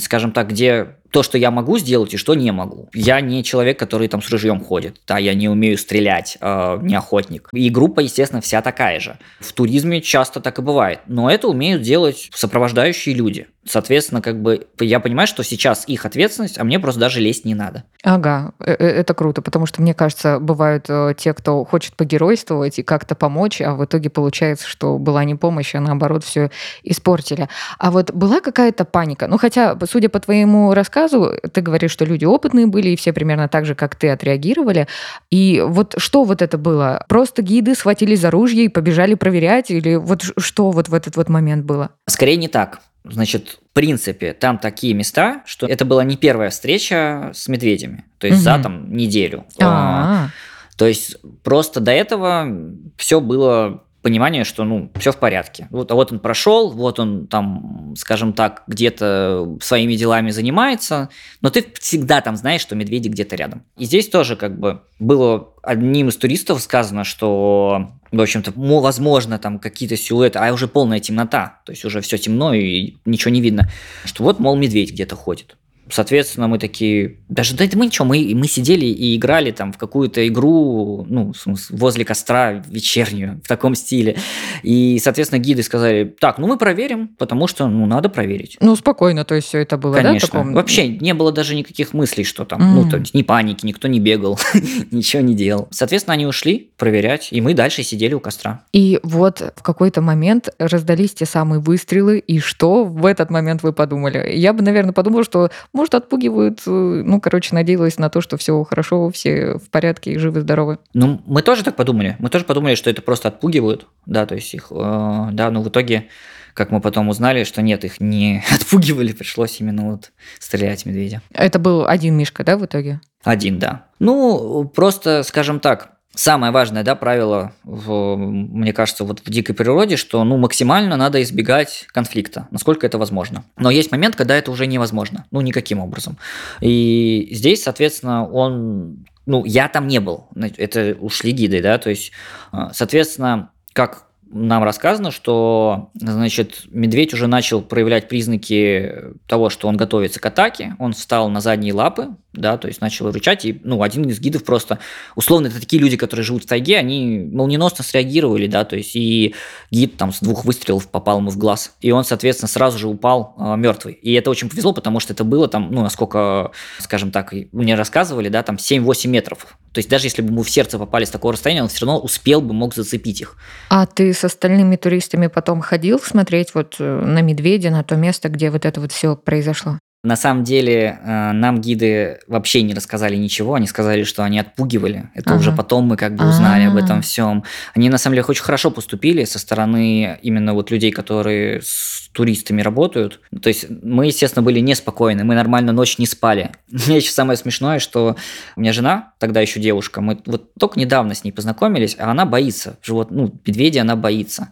скажем 0.00 0.32
так, 0.32 0.48
где 0.48 0.96
то, 1.10 1.22
что 1.22 1.38
я 1.38 1.50
могу 1.50 1.78
сделать 1.78 2.12
и 2.12 2.16
что 2.18 2.34
не 2.34 2.50
могу. 2.50 2.90
Я 2.92 3.20
не 3.20 3.42
человек, 3.42 3.78
который 3.78 4.08
там 4.08 4.20
с 4.20 4.28
ружьем 4.28 4.60
ходит, 4.60 5.00
да, 5.06 5.18
я 5.18 5.32
не 5.32 5.48
умею 5.48 5.78
стрелять, 5.78 6.36
э, 6.40 6.78
не 6.82 6.94
охотник. 6.94 7.48
И 7.52 7.70
группа, 7.70 8.00
естественно, 8.00 8.42
вся 8.42 8.60
такая 8.60 9.00
же. 9.00 9.16
В 9.40 9.52
туризме 9.52 10.02
часто 10.02 10.40
так 10.40 10.58
и 10.58 10.62
бывает, 10.62 11.00
но 11.06 11.30
это 11.30 11.48
умеют 11.48 11.80
делать 11.80 12.28
сопровождающие 12.34 13.14
люди. 13.14 13.46
Соответственно, 13.68 14.22
как 14.22 14.40
бы 14.40 14.66
я 14.80 15.00
понимаю, 15.00 15.26
что 15.26 15.42
сейчас 15.42 15.84
их 15.88 16.06
ответственность, 16.06 16.58
а 16.58 16.64
мне 16.64 16.78
просто 16.78 17.00
даже 17.00 17.20
лезть 17.20 17.44
не 17.44 17.54
надо. 17.54 17.84
Ага, 18.02 18.52
э, 18.60 18.72
э, 18.78 18.86
это 18.86 19.14
круто, 19.14 19.42
потому 19.42 19.66
что, 19.66 19.82
мне 19.82 19.92
кажется, 19.92 20.38
бывают 20.38 20.86
э, 20.88 21.14
те, 21.18 21.34
кто 21.34 21.64
хочет 21.64 21.96
погеройствовать 21.96 22.78
и 22.78 22.82
как-то 22.82 23.14
помочь, 23.14 23.60
а 23.60 23.74
в 23.74 23.84
итоге 23.84 24.08
получается, 24.10 24.68
что 24.68 24.98
была 24.98 25.24
не 25.24 25.34
помощь, 25.34 25.74
а 25.74 25.80
наоборот 25.80 26.22
все 26.22 26.50
испортили. 26.84 27.48
А 27.78 27.90
вот 27.90 28.12
была 28.12 28.40
какая-то 28.40 28.84
паника? 28.84 29.26
Ну, 29.26 29.38
хотя, 29.38 29.76
судя 29.88 30.08
по 30.08 30.20
твоему 30.20 30.72
рассказу, 30.72 31.32
ты 31.52 31.60
говоришь, 31.60 31.90
что 31.90 32.04
люди 32.04 32.24
опытные 32.24 32.66
были, 32.66 32.90
и 32.90 32.96
все 32.96 33.12
примерно 33.12 33.48
так 33.48 33.66
же, 33.66 33.74
как 33.74 33.96
ты, 33.96 34.10
отреагировали. 34.10 34.86
И 35.30 35.62
вот 35.66 35.94
что 35.98 36.22
вот 36.22 36.42
это 36.42 36.58
было? 36.58 37.04
Просто 37.08 37.42
гиды 37.42 37.74
схватили 37.74 38.14
за 38.14 38.30
ружье 38.30 38.64
и 38.64 38.68
побежали 38.68 39.14
проверять? 39.14 39.70
Или 39.70 39.96
вот 39.96 40.22
что 40.38 40.70
вот 40.70 40.88
в 40.88 40.94
этот 40.94 41.16
вот 41.16 41.28
момент 41.28 41.64
было? 41.64 41.90
Скорее 42.06 42.36
не 42.36 42.48
так. 42.48 42.80
Значит, 43.10 43.58
в 43.70 43.74
принципе, 43.74 44.32
там 44.32 44.58
такие 44.58 44.94
места, 44.94 45.42
что 45.46 45.66
это 45.66 45.84
была 45.84 46.04
не 46.04 46.16
первая 46.16 46.50
встреча 46.50 47.30
с 47.34 47.48
медведями, 47.48 48.04
то 48.18 48.26
есть 48.26 48.38
угу. 48.38 48.44
за 48.44 48.58
там 48.62 48.92
неделю. 48.92 49.46
А-а-а. 49.60 50.30
То 50.76 50.86
есть 50.86 51.16
просто 51.42 51.80
до 51.80 51.92
этого 51.92 52.48
все 52.96 53.20
было 53.20 53.85
понимание, 54.06 54.44
что 54.44 54.62
ну 54.62 54.92
все 55.00 55.10
в 55.10 55.16
порядке. 55.16 55.66
Вот, 55.70 55.90
а 55.90 55.96
вот 55.96 56.12
он 56.12 56.20
прошел, 56.20 56.70
вот 56.70 57.00
он 57.00 57.26
там, 57.26 57.94
скажем 57.98 58.34
так, 58.34 58.62
где-то 58.68 59.58
своими 59.60 59.96
делами 59.96 60.30
занимается, 60.30 61.08
но 61.40 61.50
ты 61.50 61.66
всегда 61.80 62.20
там 62.20 62.36
знаешь, 62.36 62.60
что 62.60 62.76
медведи 62.76 63.08
где-то 63.08 63.34
рядом. 63.34 63.64
И 63.76 63.84
здесь 63.84 64.08
тоже 64.08 64.36
как 64.36 64.60
бы 64.60 64.82
было 65.00 65.48
одним 65.60 66.08
из 66.08 66.16
туристов 66.18 66.62
сказано, 66.62 67.02
что 67.02 67.90
в 68.12 68.20
общем-то, 68.20 68.52
возможно, 68.54 69.40
там 69.40 69.58
какие-то 69.58 69.96
силуэты, 69.96 70.38
а 70.38 70.52
уже 70.52 70.68
полная 70.68 71.00
темнота, 71.00 71.58
то 71.66 71.72
есть 71.72 71.84
уже 71.84 72.00
все 72.00 72.16
темно 72.16 72.54
и 72.54 72.94
ничего 73.06 73.32
не 73.32 73.40
видно, 73.40 73.68
что 74.04 74.22
вот, 74.22 74.38
мол, 74.38 74.54
медведь 74.54 74.92
где-то 74.92 75.16
ходит. 75.16 75.56
Соответственно, 75.88 76.48
мы 76.48 76.58
такие, 76.58 77.18
даже 77.28 77.54
да 77.54 77.64
мы 77.74 77.86
ничего, 77.86 78.06
мы, 78.06 78.32
мы 78.34 78.48
сидели 78.48 78.86
и 78.86 79.16
играли 79.16 79.50
там 79.50 79.72
в 79.72 79.78
какую-то 79.78 80.26
игру, 80.26 81.06
ну, 81.08 81.32
возле 81.70 82.04
костра 82.04 82.64
вечернюю, 82.66 83.40
в 83.44 83.48
таком 83.48 83.74
стиле. 83.74 84.16
И, 84.62 84.98
соответственно, 85.02 85.38
гиды 85.38 85.62
сказали, 85.62 86.14
так, 86.18 86.38
ну 86.38 86.46
мы 86.46 86.58
проверим, 86.58 87.08
потому 87.18 87.46
что, 87.46 87.68
ну, 87.68 87.86
надо 87.86 88.08
проверить. 88.08 88.56
Ну, 88.60 88.74
спокойно, 88.76 89.24
то 89.24 89.34
есть 89.34 89.48
все 89.48 89.58
это 89.58 89.76
было, 89.76 89.94
Конечно. 89.94 90.20
да? 90.20 90.26
Таком... 90.26 90.54
Вообще 90.54 90.88
не 90.88 91.14
было 91.14 91.32
даже 91.32 91.54
никаких 91.54 91.92
мыслей, 91.94 92.24
что 92.24 92.44
там, 92.44 92.60
mm. 92.60 92.74
ну, 92.74 92.90
то 92.90 92.96
есть 92.98 93.14
ни 93.14 93.22
паники, 93.22 93.64
никто 93.64 93.88
не 93.88 94.00
бегал, 94.00 94.38
ничего 94.90 95.22
не 95.22 95.34
делал. 95.34 95.68
Соответственно, 95.70 96.14
они 96.14 96.26
ушли 96.26 96.70
проверять, 96.76 97.28
и 97.30 97.40
мы 97.40 97.54
дальше 97.54 97.82
сидели 97.82 98.14
у 98.14 98.20
костра. 98.20 98.64
И 98.72 98.98
вот 99.02 99.52
в 99.56 99.62
какой-то 99.62 100.00
момент 100.00 100.48
раздались 100.58 101.14
те 101.14 101.26
самые 101.26 101.60
выстрелы, 101.60 102.18
и 102.18 102.40
что 102.40 102.84
в 102.84 103.06
этот 103.06 103.30
момент 103.30 103.62
вы 103.62 103.72
подумали? 103.72 104.32
Я 104.34 104.52
бы, 104.52 104.62
наверное, 104.62 104.92
подумала, 104.92 105.24
что 105.24 105.50
может, 105.76 105.94
отпугивают. 105.94 106.62
Э, 106.66 106.70
ну, 106.70 107.20
короче, 107.20 107.54
надеялась 107.54 107.98
на 107.98 108.08
то, 108.10 108.20
что 108.20 108.36
все 108.36 108.64
хорошо, 108.64 109.10
все 109.10 109.58
в 109.58 109.70
порядке 109.70 110.12
и 110.12 110.18
живы-здоровы. 110.18 110.78
Ну, 110.94 111.22
мы 111.26 111.42
тоже 111.42 111.62
так 111.62 111.76
подумали. 111.76 112.16
Мы 112.18 112.28
тоже 112.28 112.44
подумали, 112.44 112.74
что 112.74 112.90
это 112.90 113.02
просто 113.02 113.28
отпугивают. 113.28 113.86
Да, 114.06 114.26
то 114.26 114.34
есть 114.34 114.52
их, 114.54 114.68
э, 114.70 115.28
да, 115.32 115.50
но 115.50 115.62
в 115.62 115.68
итоге 115.68 116.08
как 116.54 116.70
мы 116.70 116.80
потом 116.80 117.10
узнали, 117.10 117.44
что 117.44 117.60
нет, 117.60 117.84
их 117.84 118.00
не 118.00 118.42
отпугивали, 118.50 119.12
пришлось 119.12 119.60
именно 119.60 119.90
вот 119.90 120.12
стрелять 120.38 120.86
медведя. 120.86 121.20
Это 121.30 121.58
был 121.58 121.86
один 121.86 122.16
Мишка, 122.16 122.44
да, 122.44 122.56
в 122.56 122.64
итоге? 122.64 123.00
Один, 123.22 123.58
да. 123.58 123.86
Ну, 123.98 124.64
просто, 124.64 125.22
скажем 125.22 125.60
так, 125.60 125.95
самое 126.16 126.52
важное 126.52 126.82
да, 126.82 126.94
правило, 126.96 127.52
в, 127.62 128.16
мне 128.16 128.72
кажется, 128.72 129.04
вот 129.04 129.20
в 129.20 129.30
дикой 129.30 129.54
природе, 129.54 129.96
что 129.96 130.24
ну, 130.24 130.36
максимально 130.38 130.96
надо 130.96 131.22
избегать 131.22 131.86
конфликта, 131.92 132.48
насколько 132.50 132.86
это 132.86 132.98
возможно. 132.98 133.44
Но 133.56 133.70
есть 133.70 133.92
момент, 133.92 134.16
когда 134.16 134.36
это 134.36 134.50
уже 134.50 134.66
невозможно, 134.66 135.26
ну 135.30 135.40
никаким 135.40 135.78
образом. 135.78 136.16
И 136.60 137.28
здесь, 137.30 137.62
соответственно, 137.62 138.26
он 138.26 139.06
ну, 139.26 139.44
я 139.44 139.68
там 139.68 139.88
не 139.88 139.98
был, 139.98 140.28
это 140.36 140.96
ушли 141.00 141.32
гиды, 141.32 141.60
да, 141.60 141.78
то 141.78 141.90
есть, 141.90 142.12
а, 142.52 142.72
соответственно, 142.72 143.50
как 143.72 144.06
нам 144.28 144.64
рассказано, 144.64 145.10
что, 145.10 145.90
значит, 145.94 146.64
медведь 146.70 147.14
уже 147.14 147.26
начал 147.26 147.62
проявлять 147.62 148.08
признаки 148.08 148.92
того, 149.26 149.50
что 149.50 149.68
он 149.68 149.76
готовится 149.76 150.20
к 150.20 150.26
атаке. 150.26 150.74
Он 150.78 150.92
встал 150.92 151.28
на 151.28 151.40
задние 151.40 151.72
лапы, 151.72 152.08
да, 152.32 152.58
то 152.58 152.68
есть 152.68 152.80
начал 152.80 153.10
рычать. 153.10 153.44
И, 153.44 153.60
ну, 153.62 153.82
один 153.82 154.08
из 154.08 154.20
гидов 154.20 154.44
просто, 154.44 154.78
условно, 155.14 155.46
это 155.46 155.60
такие 155.60 155.80
люди, 155.80 155.96
которые 155.96 156.24
живут 156.24 156.44
в 156.44 156.46
тайге, 156.46 156.76
они 156.76 157.28
молниеносно 157.32 157.84
среагировали, 157.84 158.46
да, 158.46 158.64
то 158.64 158.76
есть 158.76 158.96
и 158.96 159.34
гид 159.70 159.96
там 159.96 160.12
с 160.12 160.20
двух 160.20 160.44
выстрелов 160.44 160.88
попал 160.88 161.18
ему 161.18 161.30
в 161.30 161.38
глаз. 161.38 161.76
И 161.80 161.90
он, 161.90 162.04
соответственно, 162.04 162.48
сразу 162.48 162.78
же 162.78 162.88
упал 162.88 163.34
э, 163.38 163.42
а, 163.42 163.56
мертвый. 163.56 163.94
И 163.94 164.12
это 164.12 164.30
очень 164.30 164.48
повезло, 164.48 164.72
потому 164.72 165.00
что 165.00 165.12
это 165.12 165.24
было 165.24 165.48
там, 165.48 165.70
ну, 165.72 165.82
насколько, 165.82 166.50
скажем 166.78 167.10
так, 167.10 167.32
мне 167.52 167.74
рассказывали, 167.74 168.28
да, 168.28 168.42
там 168.42 168.56
7-8 168.56 169.08
метров. 169.08 169.56
То 169.72 169.78
есть 169.78 169.90
даже 169.90 170.06
если 170.06 170.22
бы 170.22 170.32
мы 170.32 170.42
в 170.42 170.50
сердце 170.50 170.78
попали 170.78 171.04
с 171.04 171.10
такого 171.10 171.34
расстояния, 171.34 171.62
он 171.62 171.68
все 171.68 171.84
равно 171.84 172.00
успел 172.00 172.40
бы, 172.40 172.54
мог 172.54 172.74
зацепить 172.74 173.20
их. 173.20 173.36
А 173.68 173.86
ты 173.86 174.12
с 174.12 174.24
остальными 174.26 174.76
туристами 174.76 175.26
потом 175.28 175.60
ходил 175.60 175.98
смотреть 175.98 176.54
вот 176.54 176.76
э, 176.78 177.00
на 177.00 177.22
медведя, 177.22 177.70
на 177.70 177.82
то 177.82 177.96
место, 177.96 178.28
где 178.28 178.50
вот 178.50 178.64
это 178.66 178.80
вот 178.80 178.92
все 178.92 179.16
произошло? 179.16 179.78
На 180.06 180.14
самом 180.14 180.44
деле 180.44 181.00
э, 181.02 181.32
нам 181.32 181.60
гиды 181.60 182.20
вообще 182.28 182.62
не 182.62 182.74
рассказали 182.74 183.16
ничего, 183.16 183.54
они 183.54 183.66
сказали, 183.66 184.04
что 184.04 184.22
они 184.22 184.38
отпугивали. 184.38 185.10
Это 185.14 185.30
ага. 185.30 185.40
уже 185.40 185.50
потом 185.50 185.86
мы 185.86 185.96
как 185.96 186.14
бы 186.14 186.28
узнали 186.28 186.62
А-а-а. 186.62 186.70
об 186.70 186.76
этом 186.76 187.02
всем. 187.02 187.42
Они 187.74 187.88
на 187.88 187.98
самом 187.98 188.14
деле 188.14 188.24
очень 188.24 188.44
хорошо 188.44 188.70
поступили 188.70 189.24
со 189.24 189.40
стороны 189.40 190.16
именно 190.22 190.54
вот 190.54 190.70
людей, 190.70 190.92
которые 190.92 191.60
с 191.60 192.08
туристами 192.12 192.62
работают. 192.62 193.20
То 193.42 193.48
есть 193.48 193.66
мы, 193.82 194.06
естественно, 194.06 194.44
были 194.44 194.60
неспокойны, 194.60 195.24
мы 195.24 195.34
нормально 195.34 195.72
ночь 195.72 195.98
не 195.98 196.06
спали. 196.06 196.52
Мне 196.70 196.98
еще 196.98 197.10
самое 197.10 197.36
смешное, 197.36 197.80
что 197.80 198.14
у 198.54 198.60
меня 198.60 198.72
жена, 198.72 199.12
тогда 199.18 199.40
еще 199.40 199.58
девушка, 199.58 200.00
мы 200.00 200.20
вот 200.24 200.54
только 200.54 200.78
недавно 200.78 201.14
с 201.14 201.24
ней 201.24 201.32
познакомились, 201.32 201.96
а 201.98 202.12
она 202.12 202.26
боится. 202.26 202.78
Живот, 202.80 203.10
ну, 203.10 203.32
медведя 203.44 203.80
она 203.80 203.96
боится. 203.96 204.50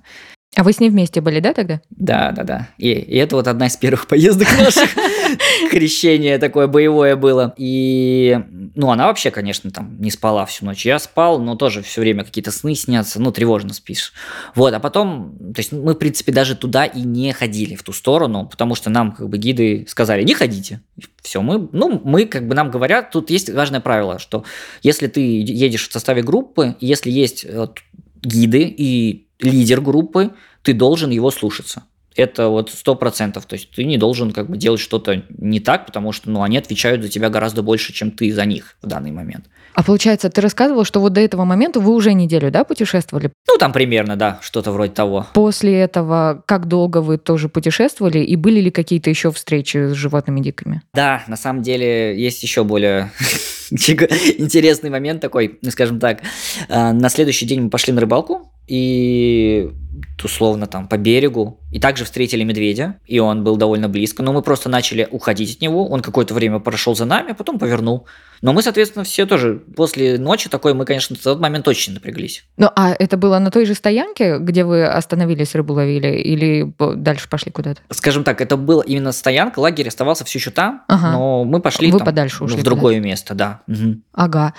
А 0.56 0.62
вы 0.62 0.72
с 0.72 0.80
ней 0.80 0.88
вместе 0.88 1.20
были, 1.20 1.40
да, 1.40 1.52
тогда? 1.52 1.80
Да, 1.90 2.30
да, 2.30 2.44
да. 2.44 2.68
И, 2.78 2.90
и 2.90 3.16
это 3.16 3.36
вот 3.36 3.48
одна 3.48 3.66
из 3.66 3.76
первых 3.76 4.06
поездок 4.08 4.48
наших. 4.58 4.90
Крещение 5.70 6.38
такое 6.38 6.66
боевое 6.66 7.16
было. 7.16 7.54
И, 7.56 8.38
ну, 8.74 8.90
она 8.90 9.06
вообще, 9.06 9.30
конечно, 9.30 9.70
там 9.70 10.00
не 10.00 10.10
спала 10.10 10.46
всю 10.46 10.64
ночь. 10.64 10.86
Я 10.86 10.98
спал, 10.98 11.40
но 11.40 11.56
тоже 11.56 11.82
все 11.82 12.00
время 12.00 12.24
какие-то 12.24 12.50
сны 12.50 12.74
снятся, 12.74 13.20
ну, 13.20 13.32
тревожно 13.32 13.74
спишь. 13.74 14.12
Вот, 14.54 14.74
а 14.74 14.80
потом, 14.80 15.36
то 15.54 15.60
есть 15.60 15.72
мы, 15.72 15.94
в 15.94 15.98
принципе, 15.98 16.32
даже 16.32 16.56
туда 16.56 16.84
и 16.84 17.02
не 17.02 17.32
ходили, 17.32 17.74
в 17.74 17.82
ту 17.82 17.92
сторону, 17.92 18.46
потому 18.46 18.74
что 18.74 18.90
нам, 18.90 19.12
как 19.12 19.28
бы, 19.28 19.38
гиды 19.38 19.86
сказали, 19.88 20.22
не 20.22 20.34
ходите. 20.34 20.80
Все, 21.22 21.40
мы, 21.42 21.68
ну, 21.72 22.00
мы, 22.04 22.26
как 22.26 22.46
бы, 22.46 22.54
нам 22.54 22.70
говорят, 22.70 23.10
тут 23.10 23.30
есть 23.30 23.50
важное 23.50 23.80
правило, 23.80 24.18
что 24.18 24.44
если 24.82 25.06
ты 25.06 25.20
едешь 25.20 25.88
в 25.88 25.92
составе 25.92 26.22
группы, 26.22 26.76
если 26.80 27.10
есть 27.10 27.44
э, 27.44 27.68
гиды 28.22 28.62
и 28.62 29.26
лидер 29.40 29.80
группы, 29.80 30.32
ты 30.62 30.72
должен 30.72 31.10
его 31.10 31.30
слушаться. 31.30 31.84
Это 32.16 32.48
вот 32.48 32.70
сто 32.70 32.94
процентов. 32.94 33.46
То 33.46 33.54
есть 33.54 33.70
ты 33.70 33.84
не 33.84 33.98
должен 33.98 34.32
как 34.32 34.48
бы 34.48 34.56
делать 34.56 34.80
что-то 34.80 35.22
не 35.36 35.60
так, 35.60 35.86
потому 35.86 36.12
что 36.12 36.30
ну, 36.30 36.42
они 36.42 36.58
отвечают 36.58 37.02
за 37.02 37.08
тебя 37.08 37.30
гораздо 37.30 37.62
больше, 37.62 37.92
чем 37.92 38.10
ты 38.10 38.32
за 38.32 38.44
них 38.44 38.76
в 38.82 38.86
данный 38.86 39.10
момент. 39.10 39.46
А 39.74 39.82
получается, 39.82 40.30
ты 40.30 40.40
рассказывал, 40.40 40.84
что 40.84 41.00
вот 41.00 41.12
до 41.12 41.20
этого 41.20 41.44
момента 41.44 41.80
вы 41.80 41.92
уже 41.92 42.12
неделю, 42.12 42.50
да, 42.50 42.62
путешествовали? 42.62 43.32
Ну, 43.48 43.58
там 43.58 43.72
примерно, 43.72 44.14
да, 44.14 44.38
что-то 44.40 44.70
вроде 44.70 44.92
того. 44.92 45.26
После 45.34 45.74
этого, 45.74 46.42
как 46.46 46.68
долго 46.68 46.98
вы 46.98 47.18
тоже 47.18 47.48
путешествовали, 47.48 48.20
и 48.20 48.36
были 48.36 48.60
ли 48.60 48.70
какие-то 48.70 49.10
еще 49.10 49.32
встречи 49.32 49.88
с 49.88 49.92
животными 49.92 50.40
дикими? 50.40 50.82
Да, 50.94 51.24
на 51.26 51.36
самом 51.36 51.62
деле 51.62 52.16
есть 52.20 52.42
еще 52.44 52.62
более 52.62 53.10
интересный 53.70 54.90
момент 54.90 55.20
такой, 55.20 55.58
скажем 55.68 56.00
так. 56.00 56.22
А, 56.68 56.92
на 56.92 57.08
следующий 57.08 57.46
день 57.46 57.62
мы 57.62 57.70
пошли 57.70 57.92
на 57.92 58.00
рыбалку, 58.00 58.50
и 58.66 59.70
условно 60.22 60.66
там 60.66 60.88
по 60.88 60.96
берегу, 60.96 61.60
и 61.70 61.78
также 61.78 62.04
встретили 62.04 62.44
медведя, 62.44 62.98
и 63.04 63.18
он 63.18 63.44
был 63.44 63.56
довольно 63.56 63.88
близко, 63.88 64.22
но 64.22 64.32
мы 64.32 64.42
просто 64.42 64.68
начали 64.68 65.06
уходить 65.10 65.56
от 65.56 65.60
него, 65.60 65.86
он 65.86 66.00
какое-то 66.00 66.32
время 66.32 66.60
прошел 66.60 66.94
за 66.94 67.04
нами, 67.04 67.32
а 67.32 67.34
потом 67.34 67.58
повернул. 67.58 68.06
Но 68.40 68.52
мы, 68.52 68.62
соответственно, 68.62 69.04
все 69.04 69.26
тоже 69.26 69.62
после 69.76 70.18
ночи 70.18 70.48
такой, 70.48 70.72
мы, 70.74 70.84
конечно, 70.84 71.14
в 71.14 71.22
тот 71.22 71.40
момент 71.40 71.68
очень 71.68 71.92
напряглись. 71.92 72.44
Ну, 72.56 72.70
а 72.74 72.94
это 72.98 73.16
было 73.16 73.38
на 73.38 73.50
той 73.50 73.66
же 73.66 73.74
стоянке, 73.74 74.38
где 74.38 74.64
вы 74.64 74.86
остановились, 74.86 75.54
рыбу 75.54 75.74
ловили, 75.74 76.18
или 76.18 76.72
дальше 76.96 77.28
пошли 77.28 77.52
куда-то? 77.52 77.80
Скажем 77.90 78.24
так, 78.24 78.40
это 78.40 78.56
была 78.56 78.82
именно 78.84 79.12
стоянка, 79.12 79.58
лагерь 79.58 79.88
оставался 79.88 80.24
все 80.24 80.38
еще 80.38 80.50
там, 80.50 80.84
ага. 80.88 81.12
но 81.12 81.44
мы 81.44 81.60
пошли 81.60 81.90
вы 81.90 81.98
там, 81.98 82.06
подальше 82.06 82.44
ушли 82.44 82.60
в 82.60 82.64
другое 82.64 83.00
место, 83.00 83.34
да. 83.34 83.53
Угу. 83.68 84.00
Ага. 84.12 84.52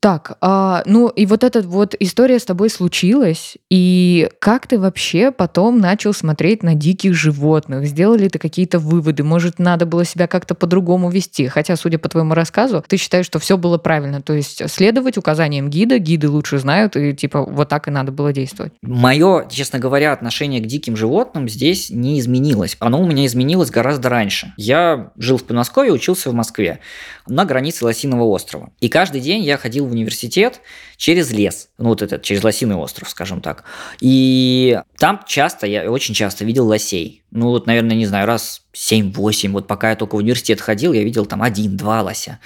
Так, 0.00 0.36
а, 0.40 0.82
ну 0.86 1.08
и 1.08 1.26
вот 1.26 1.42
эта 1.42 1.60
вот 1.62 1.96
история 1.98 2.38
с 2.38 2.44
тобой 2.44 2.70
случилась, 2.70 3.56
и 3.68 4.28
как 4.38 4.68
ты 4.68 4.78
вообще 4.78 5.32
потом 5.32 5.80
начал 5.80 6.12
смотреть 6.12 6.62
на 6.62 6.74
диких 6.74 7.14
животных? 7.14 7.86
Сделали 7.86 8.28
ты 8.28 8.38
какие-то 8.38 8.78
выводы? 8.78 9.24
Может, 9.24 9.58
надо 9.58 9.86
было 9.86 10.04
себя 10.04 10.28
как-то 10.28 10.54
по-другому 10.54 11.10
вести? 11.10 11.48
Хотя, 11.48 11.74
судя 11.74 11.98
по 11.98 12.08
твоему 12.08 12.34
рассказу, 12.34 12.84
ты 12.86 12.96
считаешь, 12.96 13.26
что 13.26 13.40
все 13.40 13.56
было 13.56 13.76
правильно, 13.78 14.22
то 14.22 14.34
есть 14.34 14.70
следовать 14.70 15.18
указаниям 15.18 15.68
гида, 15.68 15.98
гиды 15.98 16.28
лучше 16.28 16.58
знают, 16.58 16.96
и 16.96 17.12
типа 17.12 17.42
вот 17.42 17.68
так 17.68 17.88
и 17.88 17.90
надо 17.90 18.12
было 18.12 18.32
действовать. 18.32 18.72
Мое, 18.82 19.48
честно 19.50 19.80
говоря, 19.80 20.12
отношение 20.12 20.60
к 20.60 20.66
диким 20.66 20.96
животным 20.96 21.48
здесь 21.48 21.90
не 21.90 22.20
изменилось. 22.20 22.76
Оно 22.78 23.02
у 23.02 23.06
меня 23.06 23.26
изменилось 23.26 23.70
гораздо 23.70 24.10
раньше. 24.10 24.52
Я 24.56 25.10
жил 25.16 25.38
в 25.38 25.44
Подмосковье, 25.44 25.92
учился 25.92 26.30
в 26.30 26.34
Москве 26.34 26.78
на 27.26 27.44
границе 27.44 27.84
Лосиного 27.84 28.22
острова. 28.24 28.70
И 28.80 28.88
каждый 28.88 29.20
день 29.20 29.42
я 29.42 29.56
ходил 29.56 29.87
в 29.88 29.92
университет 29.92 30.60
через 30.96 31.30
лес, 31.30 31.70
ну 31.78 31.88
вот 31.88 32.02
этот, 32.02 32.22
через 32.22 32.44
Лосиный 32.44 32.76
остров, 32.76 33.08
скажем 33.08 33.40
так. 33.40 33.64
И 34.00 34.80
там 34.98 35.22
часто, 35.26 35.66
я 35.66 35.90
очень 35.90 36.14
часто 36.14 36.44
видел 36.44 36.66
лосей. 36.66 37.22
Ну 37.30 37.48
вот, 37.48 37.66
наверное, 37.66 37.96
не 37.96 38.06
знаю, 38.06 38.26
раз 38.26 38.62
7-8, 38.74 39.50
вот 39.50 39.66
пока 39.66 39.90
я 39.90 39.96
только 39.96 40.14
в 40.14 40.18
университет 40.18 40.60
ходил, 40.60 40.92
я 40.92 41.02
видел 41.02 41.26
там 41.26 41.42
один-два 41.42 42.02
лося. 42.02 42.38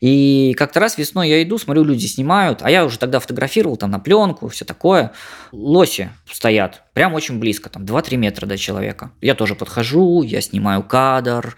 И 0.00 0.54
как-то 0.56 0.80
раз 0.80 0.96
весной 0.96 1.28
я 1.28 1.42
иду, 1.42 1.58
смотрю, 1.58 1.84
люди 1.84 2.06
снимают, 2.06 2.60
а 2.62 2.70
я 2.70 2.84
уже 2.84 2.98
тогда 2.98 3.20
фотографировал 3.20 3.76
там 3.76 3.90
на 3.90 3.98
пленку, 3.98 4.48
все 4.48 4.64
такое. 4.64 5.12
Лоси 5.50 6.10
стоят 6.30 6.82
прям 6.92 7.14
очень 7.14 7.38
близко, 7.38 7.68
там 7.68 7.84
2-3 7.84 8.16
метра 8.16 8.46
до 8.46 8.56
человека. 8.56 9.10
Я 9.20 9.34
тоже 9.34 9.54
подхожу, 9.54 10.22
я 10.22 10.40
снимаю 10.40 10.82
кадр, 10.82 11.56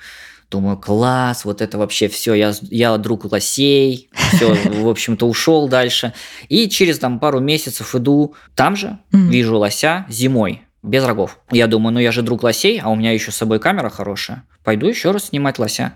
Думаю, 0.50 0.76
класс, 0.76 1.44
вот 1.44 1.62
это 1.62 1.78
вообще 1.78 2.08
все, 2.08 2.34
я, 2.34 2.52
я 2.62 2.96
друг 2.98 3.30
лосей, 3.30 4.10
все, 4.34 4.54
в 4.54 4.88
общем-то, 4.88 5.26
ушел 5.28 5.68
дальше. 5.68 6.12
И 6.48 6.68
через 6.68 6.98
там 6.98 7.20
пару 7.20 7.38
месяцев 7.38 7.94
иду 7.94 8.34
там 8.56 8.74
же, 8.74 8.98
вижу 9.12 9.56
лося 9.56 10.06
зимой, 10.08 10.62
без 10.82 11.04
рогов. 11.04 11.38
Я 11.52 11.68
думаю, 11.68 11.94
ну 11.94 12.00
я 12.00 12.10
же 12.10 12.22
друг 12.22 12.42
лосей, 12.42 12.80
а 12.80 12.88
у 12.90 12.96
меня 12.96 13.12
еще 13.12 13.30
с 13.30 13.36
собой 13.36 13.60
камера 13.60 13.90
хорошая. 13.90 14.42
Пойду 14.64 14.88
еще 14.88 15.12
раз 15.12 15.26
снимать 15.26 15.60
лося. 15.60 15.94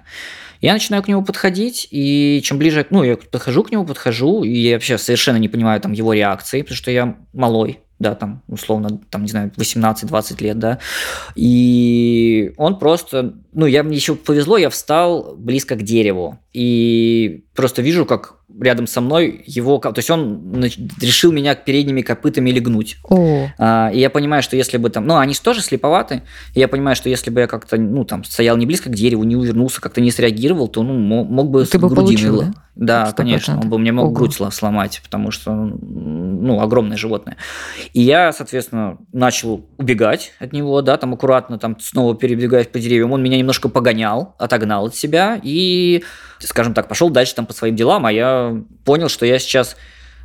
Я 0.61 0.73
начинаю 0.73 1.03
к 1.03 1.09
нему 1.09 1.25
подходить, 1.25 1.89
и 1.91 2.41
чем 2.45 2.59
ближе, 2.59 2.87
ну, 2.91 3.03
я 3.03 3.17
подхожу 3.17 3.65
к 3.65 3.73
нему, 3.73 3.85
подхожу, 3.85 4.45
и 4.45 4.57
я 4.57 4.75
вообще 4.75 4.99
совершенно 4.99 5.37
не 5.37 5.49
понимаю 5.49 5.81
там 5.81 5.93
его 5.93 6.15
реакции, 6.15 6.63
потому 6.63 6.77
что 6.77 6.91
я 6.91 7.17
малой, 7.33 7.81
да, 8.05 8.15
там, 8.15 8.43
условно, 8.49 9.01
там, 9.11 9.23
не 9.23 9.29
знаю, 9.29 9.51
18-20 9.57 10.43
лет, 10.43 10.59
да, 10.59 10.79
и 11.35 12.53
он 12.59 12.79
просто, 12.79 13.35
ну, 13.55 13.65
я, 13.65 13.83
мне 13.83 13.97
еще 13.97 14.15
повезло, 14.15 14.59
я 14.59 14.69
встал 14.69 15.35
близко 15.37 15.75
к 15.75 15.83
дереву, 15.83 16.39
и 16.53 17.45
просто 17.55 17.81
вижу, 17.81 18.05
как 18.05 18.37
рядом 18.61 18.87
со 18.87 19.01
мной 19.01 19.43
его, 19.47 19.79
то 19.79 19.93
есть 19.97 20.11
он 20.11 20.63
решил 21.01 21.33
меня 21.33 21.55
передними 21.55 22.03
копытами 22.03 22.51
легнуть. 22.51 22.99
О. 23.09 23.49
А, 23.59 23.91
и 23.93 23.99
я 23.99 24.11
понимаю, 24.11 24.43
что 24.43 24.57
если 24.57 24.77
бы 24.77 24.91
там, 24.91 25.07
ну, 25.07 25.17
они 25.17 25.35
тоже 25.35 25.63
слеповаты, 25.63 26.23
и 26.55 26.61
я 26.61 26.69
понимаю, 26.69 26.95
что 26.95 27.09
если 27.09 27.31
бы 27.31 27.41
я 27.41 27.47
как-то, 27.47 27.77
ну, 27.77 28.05
там, 28.05 28.23
стоял 28.23 28.57
не 28.57 28.67
близко 28.67 28.91
к 28.91 28.95
дереву, 28.95 29.25
не 29.25 29.35
увернулся, 29.35 29.81
как-то 29.81 30.01
не 30.01 30.11
среагировал, 30.11 30.69
то, 30.69 30.83
ну, 30.83 30.93
мог 30.95 31.51
бы 31.51 31.65
Ты 31.65 31.79
бы 31.79 31.89
получил, 31.89 32.43
да? 32.43 32.55
Да, 32.77 33.05
100%. 33.11 33.15
конечно, 33.15 33.61
он 33.61 33.69
бы 33.69 33.79
мне 33.79 33.93
мог 33.93 34.07
Ого. 34.07 34.15
грудь 34.15 34.35
сломать, 34.53 35.01
потому 35.05 35.31
что, 35.31 35.53
ну, 36.45 36.61
огромное 36.61 36.97
животное. 36.97 37.37
И 37.95 38.03
я, 38.03 38.33
соответственно, 38.33 38.99
начал 39.13 39.67
убегать 39.79 40.33
от 40.39 40.53
него, 40.53 40.83
да, 40.83 40.97
там 40.97 41.15
аккуратно, 41.15 41.59
там 41.59 41.79
снова 41.81 42.15
перебегать 42.15 42.71
по 42.71 42.79
деревьям. 42.79 43.13
Он 43.13 43.23
меня 43.23 43.39
немножко 43.39 43.69
погонял, 43.69 44.35
отогнал 44.39 44.87
от 44.87 44.95
себя 44.95 45.41
и, 45.43 46.05
скажем 46.41 46.75
так, 46.75 46.87
пошел 46.87 47.09
дальше 47.11 47.35
там 47.35 47.47
по 47.47 47.55
своим 47.55 47.77
делам, 47.77 48.05
а 48.07 48.13
я 48.13 48.63
понял, 48.85 49.09
что 49.09 49.25
я 49.25 49.39
сейчас 49.39 49.77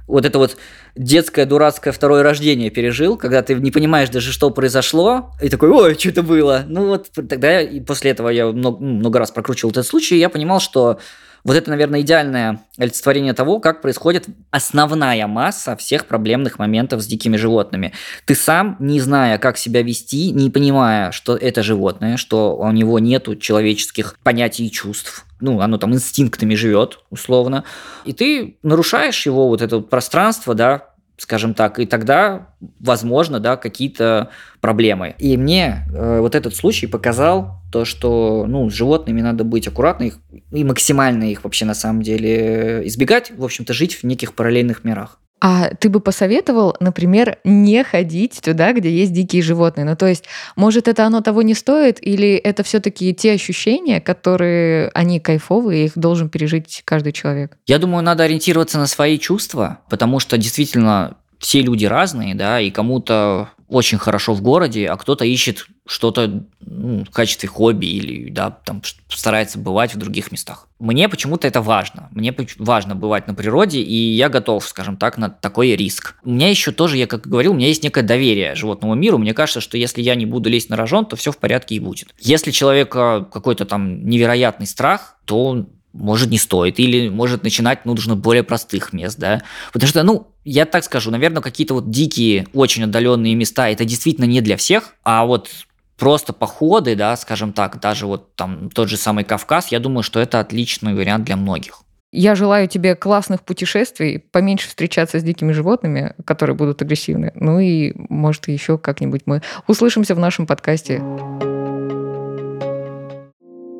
вот 0.08 0.26
это 0.26 0.40
вот 0.40 0.58
детское 0.96 1.46
дурацкое 1.46 1.94
второе 1.94 2.24
рождение 2.24 2.70
пережил, 2.70 3.16
когда 3.16 3.42
ты 3.42 3.54
не 3.54 3.72
понимаешь 3.72 4.10
даже, 4.10 4.32
что 4.32 4.50
произошло, 4.50 5.32
и 5.42 5.50
такой, 5.50 5.70
ой, 5.70 5.98
что 5.98 6.10
это 6.10 6.24
было? 6.24 6.64
Ну 6.68 6.88
вот 6.88 7.10
тогда, 7.14 7.62
и 7.62 7.80
после 7.80 8.12
этого 8.12 8.30
я 8.30 8.48
много, 8.48 8.84
много 8.84 9.20
раз 9.20 9.32
прокручивал 9.32 9.72
этот 9.72 9.86
случай, 9.86 10.16
и 10.16 10.20
я 10.20 10.30
понимал, 10.30 10.60
что 10.60 11.00
вот 11.44 11.56
это, 11.56 11.70
наверное, 11.70 12.02
идеальное 12.02 12.60
олицетворение 12.78 13.34
того, 13.34 13.60
как 13.60 13.82
происходит 13.82 14.28
основная 14.52 15.28
масса 15.28 15.76
всех 15.76 16.06
проблемных 16.06 16.60
моментов 16.60 17.02
с 17.02 17.08
дикими 17.08 17.38
животными. 17.38 17.94
Ты 18.26 18.36
сам, 18.36 18.76
не 18.80 19.00
зная, 19.00 19.38
как 19.38 19.58
себя 19.58 19.82
вести, 19.82 20.32
не 20.32 20.50
понимая, 20.50 21.12
что 21.12 21.36
это 21.36 21.64
животное, 21.64 22.18
что 22.18 22.56
у 22.56 22.72
него 22.72 23.00
нету 23.00 23.36
человеческих 23.36 24.18
понятий 24.24 24.68
и 24.68 24.72
чувств, 24.72 25.26
ну, 25.40 25.62
оно 25.62 25.78
там 25.78 25.94
инстинктами 25.94 26.56
живет, 26.56 27.00
условно, 27.10 27.64
и 28.06 28.14
ты 28.14 28.58
нарушаешь 28.64 29.26
его 29.26 29.48
вот 29.48 29.62
это 29.62 29.80
пространство, 29.80 30.54
да, 30.54 30.90
скажем 31.18 31.54
так, 31.54 31.80
и 31.80 31.86
тогда, 31.86 32.50
возможно, 32.80 33.40
да, 33.40 33.58
какие-то 33.58 34.30
проблемы. 34.62 35.16
И 35.18 35.36
мне 35.38 35.86
э, 35.94 36.20
вот 36.20 36.34
этот 36.34 36.56
случай 36.56 36.88
показал 36.88 37.59
то, 37.72 37.86
что, 37.86 38.46
ну, 38.48 38.70
с 38.70 38.74
животными 38.74 39.22
надо 39.22 39.44
быть 39.44 39.68
аккуратно 39.68 40.06
их, 40.06 40.20
и 40.52 40.64
максимально 40.64 41.26
их 41.26 41.44
вообще 41.44 41.66
на 41.66 41.74
самом 41.74 42.02
деле 42.02 42.82
избегать, 42.86 43.32
в 43.36 43.44
общем-то, 43.44 43.74
жить 43.74 43.96
в 43.96 44.04
неких 44.04 44.34
параллельных 44.34 44.84
мирах. 44.84 45.20
А 45.42 45.70
ты 45.76 45.88
бы 45.90 46.02
посоветовал, 46.02 46.76
например, 46.82 47.38
не 47.46 47.84
ходить 47.84 48.42
туда, 48.44 48.74
где 48.74 48.92
есть 48.92 49.14
дикие 49.14 49.42
животные? 49.42 49.86
Ну, 49.86 49.96
то 49.96 50.06
есть, 50.06 50.26
может, 50.58 50.90
это 50.90 51.06
оно 51.06 51.22
того 51.22 51.44
не 51.44 51.54
стоит, 51.54 51.98
или 52.02 52.34
это 52.34 52.64
все-таки 52.64 53.14
те 53.14 53.34
ощущения, 53.34 54.02
которые 54.02 54.90
они 54.94 55.22
кайфовые, 55.22 55.86
их 55.86 55.94
должен 55.96 56.28
пережить 56.30 56.82
каждый 56.84 57.14
человек? 57.14 57.58
Я 57.68 57.80
думаю, 57.80 58.04
надо 58.04 58.24
ориентироваться 58.24 58.80
на 58.80 58.88
свои 58.88 59.18
чувства, 59.18 59.80
потому 59.90 60.20
что 60.20 60.38
действительно 60.38 61.16
все 61.40 61.62
люди 61.62 61.86
разные, 61.86 62.36
да, 62.36 62.60
и 62.60 62.70
кому-то 62.70 63.50
очень 63.70 64.00
хорошо 64.00 64.34
в 64.34 64.42
городе, 64.42 64.88
а 64.88 64.98
кто-то 64.98 65.26
ищет 65.26 65.68
что-то 65.86 66.44
ну, 66.60 67.06
в 67.06 67.10
качестве 67.12 67.48
хобби 67.48 67.86
или 67.86 68.30
да, 68.30 68.50
там 68.50 68.82
старается 69.10 69.60
бывать 69.60 69.94
в 69.94 69.98
других 69.98 70.32
местах. 70.32 70.68
Мне 70.80 71.08
почему-то 71.08 71.48
это 71.48 71.62
важно. 71.62 72.10
Мне 72.12 72.36
важно 72.58 72.96
бывать 72.96 73.28
на 73.28 73.36
природе, 73.36 73.80
и 73.80 73.94
я 73.94 74.30
готов, 74.30 74.68
скажем 74.68 74.98
так, 74.98 75.18
на 75.18 75.30
такой 75.30 75.76
риск. 75.76 76.16
У 76.24 76.32
меня 76.32 76.50
еще 76.50 76.72
тоже, 76.72 76.98
я 76.98 77.06
как 77.06 77.28
говорил, 77.28 77.52
у 77.52 77.56
меня 77.56 77.68
есть 77.68 77.84
некое 77.84 78.02
доверие 78.02 78.56
животному 78.56 78.96
миру. 78.96 79.20
Мне 79.20 79.34
кажется, 79.34 79.62
что 79.62 79.78
если 79.78 80.02
я 80.02 80.16
не 80.16 80.26
буду 80.26 80.50
лезть 80.50 80.70
на 80.70 80.76
рожон, 80.76 81.06
то 81.06 81.16
все 81.16 81.32
в 81.32 81.38
порядке 81.38 81.76
и 81.76 81.80
будет. 81.80 82.10
Если 82.20 82.52
человека 82.52 83.28
какой-то 83.32 83.66
там 83.66 84.06
невероятный 84.10 84.68
страх, 84.68 85.18
то 85.26 85.68
может, 85.94 86.30
не 86.30 86.38
стоит, 86.38 86.80
или 86.80 87.10
может 87.10 87.44
начинать 87.44 87.86
нужно 87.86 88.16
более 88.16 88.44
простых 88.44 88.94
мест, 88.94 89.18
да, 89.18 89.42
потому 89.74 89.90
что, 89.90 90.04
ну, 90.04 90.28
я 90.50 90.66
так 90.66 90.84
скажу, 90.84 91.12
наверное, 91.12 91.42
какие-то 91.42 91.76
вот 91.76 91.90
дикие, 91.92 92.48
очень 92.54 92.84
отдаленные 92.84 93.36
места, 93.36 93.70
это 93.70 93.86
действительно 93.86 94.26
не 94.26 94.42
для 94.42 94.58
всех, 94.58 94.96
а 95.04 95.26
вот 95.26 95.50
просто 95.98 96.34
походы, 96.34 96.96
да, 96.96 97.16
скажем 97.18 97.54
так, 97.54 97.80
даже 97.80 98.08
вот 98.08 98.36
там 98.36 98.70
тот 98.72 98.90
же 98.90 98.98
самый 98.98 99.24
Кавказ, 99.24 99.68
я 99.68 99.80
думаю, 99.80 100.02
что 100.02 100.20
это 100.20 100.40
отличный 100.40 100.96
вариант 100.96 101.26
для 101.26 101.36
многих. 101.36 101.82
Я 102.12 102.34
желаю 102.34 102.68
тебе 102.68 102.96
классных 102.96 103.44
путешествий, 103.44 104.18
поменьше 104.18 104.68
встречаться 104.68 105.20
с 105.20 105.24
дикими 105.24 105.52
животными, 105.52 106.16
которые 106.26 106.56
будут 106.56 106.82
агрессивны. 106.82 107.32
Ну 107.36 107.60
и, 107.60 107.94
может, 108.10 108.48
еще 108.48 108.80
как-нибудь 108.80 109.22
мы 109.26 109.44
услышимся 109.68 110.16
в 110.16 110.20
нашем 110.20 110.48
подкасте. 110.48 111.04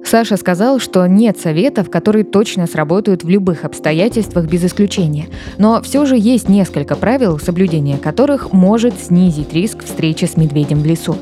Саша 0.10 0.38
сказал, 0.38 0.80
что 0.80 1.06
нет 1.06 1.40
советов, 1.40 1.92
которые 1.92 2.24
точно 2.24 2.66
сработают 2.66 3.24
в 3.24 3.30
любых 3.30 3.64
обстоятельствах 3.64 4.46
без 4.46 4.66
исключения. 4.66 5.28
Но 5.60 5.84
все 5.84 6.04
же 6.08 6.18
есть 6.18 6.50
несколько 6.50 6.96
правил, 6.96 7.38
соблюдение 7.38 8.00
которых 8.00 8.52
может 8.52 9.00
снизить 9.00 9.54
риск 9.54 9.84
встречи 9.84 10.26
с 10.26 10.36
медведем 10.36 10.82
в 10.82 10.86
лесу. 10.88 11.16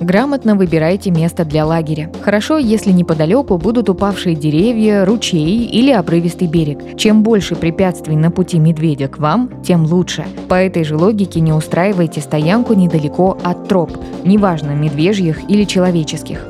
Грамотно 0.00 0.54
выбирайте 0.54 1.10
место 1.10 1.44
для 1.44 1.66
лагеря. 1.66 2.10
Хорошо, 2.22 2.56
если 2.56 2.92
неподалеку 2.92 3.58
будут 3.58 3.90
упавшие 3.90 4.34
деревья, 4.34 5.04
ручей 5.04 5.66
или 5.66 5.90
обрывистый 5.90 6.48
берег. 6.48 6.96
Чем 6.96 7.22
больше 7.22 7.56
препятствий 7.56 8.16
на 8.16 8.30
пути 8.30 8.58
медведя 8.58 9.08
к 9.08 9.18
вам, 9.18 9.62
тем 9.62 9.84
лучше. 9.84 10.24
По 10.48 10.54
этой 10.54 10.84
же 10.84 10.96
логике 10.96 11.40
не 11.40 11.52
устраивайте 11.52 12.22
стоянку 12.22 12.72
недалеко 12.72 13.36
от 13.44 13.68
троп, 13.68 13.98
неважно 14.24 14.70
медвежьих 14.70 15.50
или 15.50 15.64
человеческих. 15.64 16.46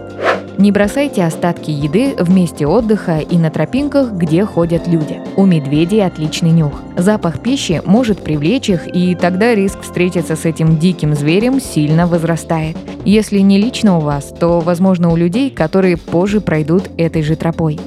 Не 0.60 0.72
бросайте 0.72 1.24
остатки 1.24 1.70
еды 1.70 2.14
в 2.18 2.28
месте 2.28 2.66
отдыха 2.66 3.20
и 3.20 3.38
на 3.38 3.50
тропинках, 3.50 4.12
где 4.12 4.44
ходят 4.44 4.86
люди. 4.86 5.18
У 5.36 5.46
медведей 5.46 6.04
отличный 6.04 6.50
нюх. 6.50 6.74
Запах 6.98 7.40
пищи 7.40 7.80
может 7.86 8.22
привлечь 8.22 8.68
их, 8.68 8.86
и 8.94 9.14
тогда 9.14 9.54
риск 9.54 9.80
встретиться 9.80 10.36
с 10.36 10.44
этим 10.44 10.76
диким 10.76 11.14
зверем 11.14 11.62
сильно 11.62 12.06
возрастает. 12.06 12.76
Если 13.06 13.38
не 13.38 13.56
лично 13.56 13.96
у 13.96 14.00
вас, 14.00 14.34
то, 14.38 14.60
возможно, 14.60 15.10
у 15.10 15.16
людей, 15.16 15.48
которые 15.48 15.96
позже 15.96 16.42
пройдут 16.42 16.90
этой 16.98 17.22
же 17.22 17.36
тропой. 17.36 17.80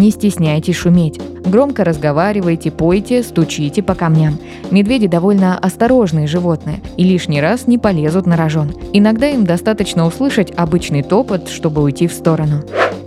Не 0.00 0.10
стесняйтесь 0.10 0.76
шуметь. 0.76 1.20
Громко 1.44 1.84
разговаривайте, 1.84 2.70
пойте, 2.70 3.22
стучите 3.22 3.82
по 3.82 3.94
камням. 3.94 4.38
Медведи 4.70 5.06
довольно 5.06 5.58
осторожные 5.58 6.26
животные 6.26 6.80
и 6.96 7.04
лишний 7.04 7.42
раз 7.42 7.66
не 7.66 7.76
полезут 7.76 8.24
на 8.24 8.38
рожон. 8.38 8.72
Иногда 8.94 9.28
им 9.28 9.44
достаточно 9.44 10.06
услышать 10.06 10.54
обычный 10.56 11.02
топот, 11.02 11.50
чтобы 11.50 11.82
уйти 11.82 12.08
в 12.08 12.14
сторону. 12.14 12.62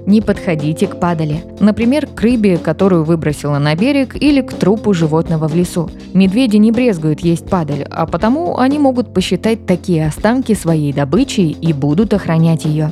Не 0.06 0.22
подходите 0.22 0.86
к 0.86 1.00
падали. 1.00 1.44
Например, 1.60 2.06
к 2.06 2.22
рыбе, 2.22 2.60
которую 2.60 3.06
выбросила 3.06 3.58
на 3.58 3.74
берег, 3.76 4.16
или 4.22 4.42
к 4.42 4.54
трупу 4.54 4.94
животного 4.94 5.48
в 5.48 5.56
лесу. 5.56 5.90
Медведи 6.14 6.58
не 6.58 6.72
брезгуют 6.72 7.22
есть 7.22 7.50
падаль, 7.50 7.88
а 7.90 8.06
потому 8.06 8.60
они 8.60 8.78
могут 8.78 9.16
посчитать 9.16 9.66
такие 9.66 10.06
останки 10.06 10.54
своей 10.54 10.94
добычей 10.94 11.58
и 11.60 11.74
будут 11.74 12.14
охранять 12.14 12.66
ее. 12.66 12.92